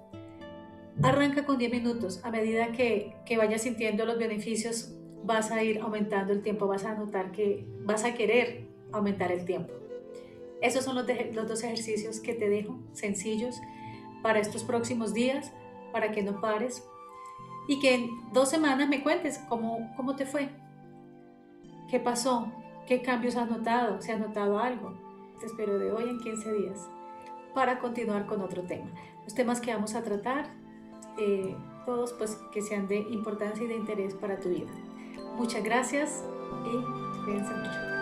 Arranca 1.01 1.43
con 1.43 1.57
10 1.57 1.71
minutos. 1.71 2.23
A 2.23 2.29
medida 2.29 2.71
que, 2.71 3.15
que 3.25 3.37
vayas 3.37 3.63
sintiendo 3.63 4.05
los 4.05 4.19
beneficios, 4.19 4.93
vas 5.23 5.49
a 5.49 5.63
ir 5.63 5.79
aumentando 5.79 6.33
el 6.33 6.43
tiempo, 6.43 6.67
vas 6.67 6.85
a 6.85 6.93
notar 6.93 7.31
que 7.31 7.65
vas 7.83 8.03
a 8.03 8.13
querer 8.13 8.67
aumentar 8.91 9.31
el 9.31 9.43
tiempo. 9.43 9.86
Esos 10.61 10.83
son 10.83 10.95
los, 10.95 11.05
dos 11.47 11.63
ejercicios 11.63 12.19
que 12.19 12.33
te 12.33 12.49
dejo, 12.49 12.79
sencillos, 12.93 13.61
para 14.23 14.39
estos 14.39 14.63
próximos 14.63 15.13
días, 15.13 15.51
para 15.91 16.11
que 16.11 16.23
no 16.23 16.41
pares 16.41 16.83
y 17.67 17.79
que 17.79 17.95
en 17.95 18.33
dos 18.33 18.49
semanas 18.49 18.87
me 18.87 19.03
cuentes 19.03 19.39
cómo, 19.49 19.91
cómo 19.95 20.15
te 20.15 20.25
fue. 20.25 20.49
¿Qué 21.89 21.99
pasó? 21.99 22.51
¿Qué 22.87 23.01
cambios 23.01 23.35
has 23.35 23.49
notado? 23.49 24.01
¿Se 24.01 24.11
ha 24.11 24.17
notado 24.17 24.59
algo? 24.59 24.97
Te 25.39 25.45
espero 25.45 25.77
de 25.77 25.91
hoy 25.91 26.09
en 26.09 26.19
15 26.19 26.53
días 26.53 26.89
para 27.53 27.79
continuar 27.79 28.25
con 28.25 28.41
otro 28.41 28.63
tema. 28.63 28.89
Los 29.23 29.33
temas 29.33 29.61
que 29.61 29.73
vamos 29.73 29.95
a 29.95 30.03
tratar, 30.03 30.47
eh, 31.17 31.55
todos 31.85 32.13
pues 32.13 32.37
que 32.51 32.61
sean 32.61 32.87
de 32.87 32.99
importancia 32.99 33.63
y 33.63 33.67
de 33.67 33.75
interés 33.75 34.13
para 34.13 34.39
tu 34.39 34.49
vida. 34.49 34.71
Muchas 35.35 35.63
gracias 35.63 36.23
y 36.65 37.25
cuídense 37.25 37.53
mucho. 37.53 37.96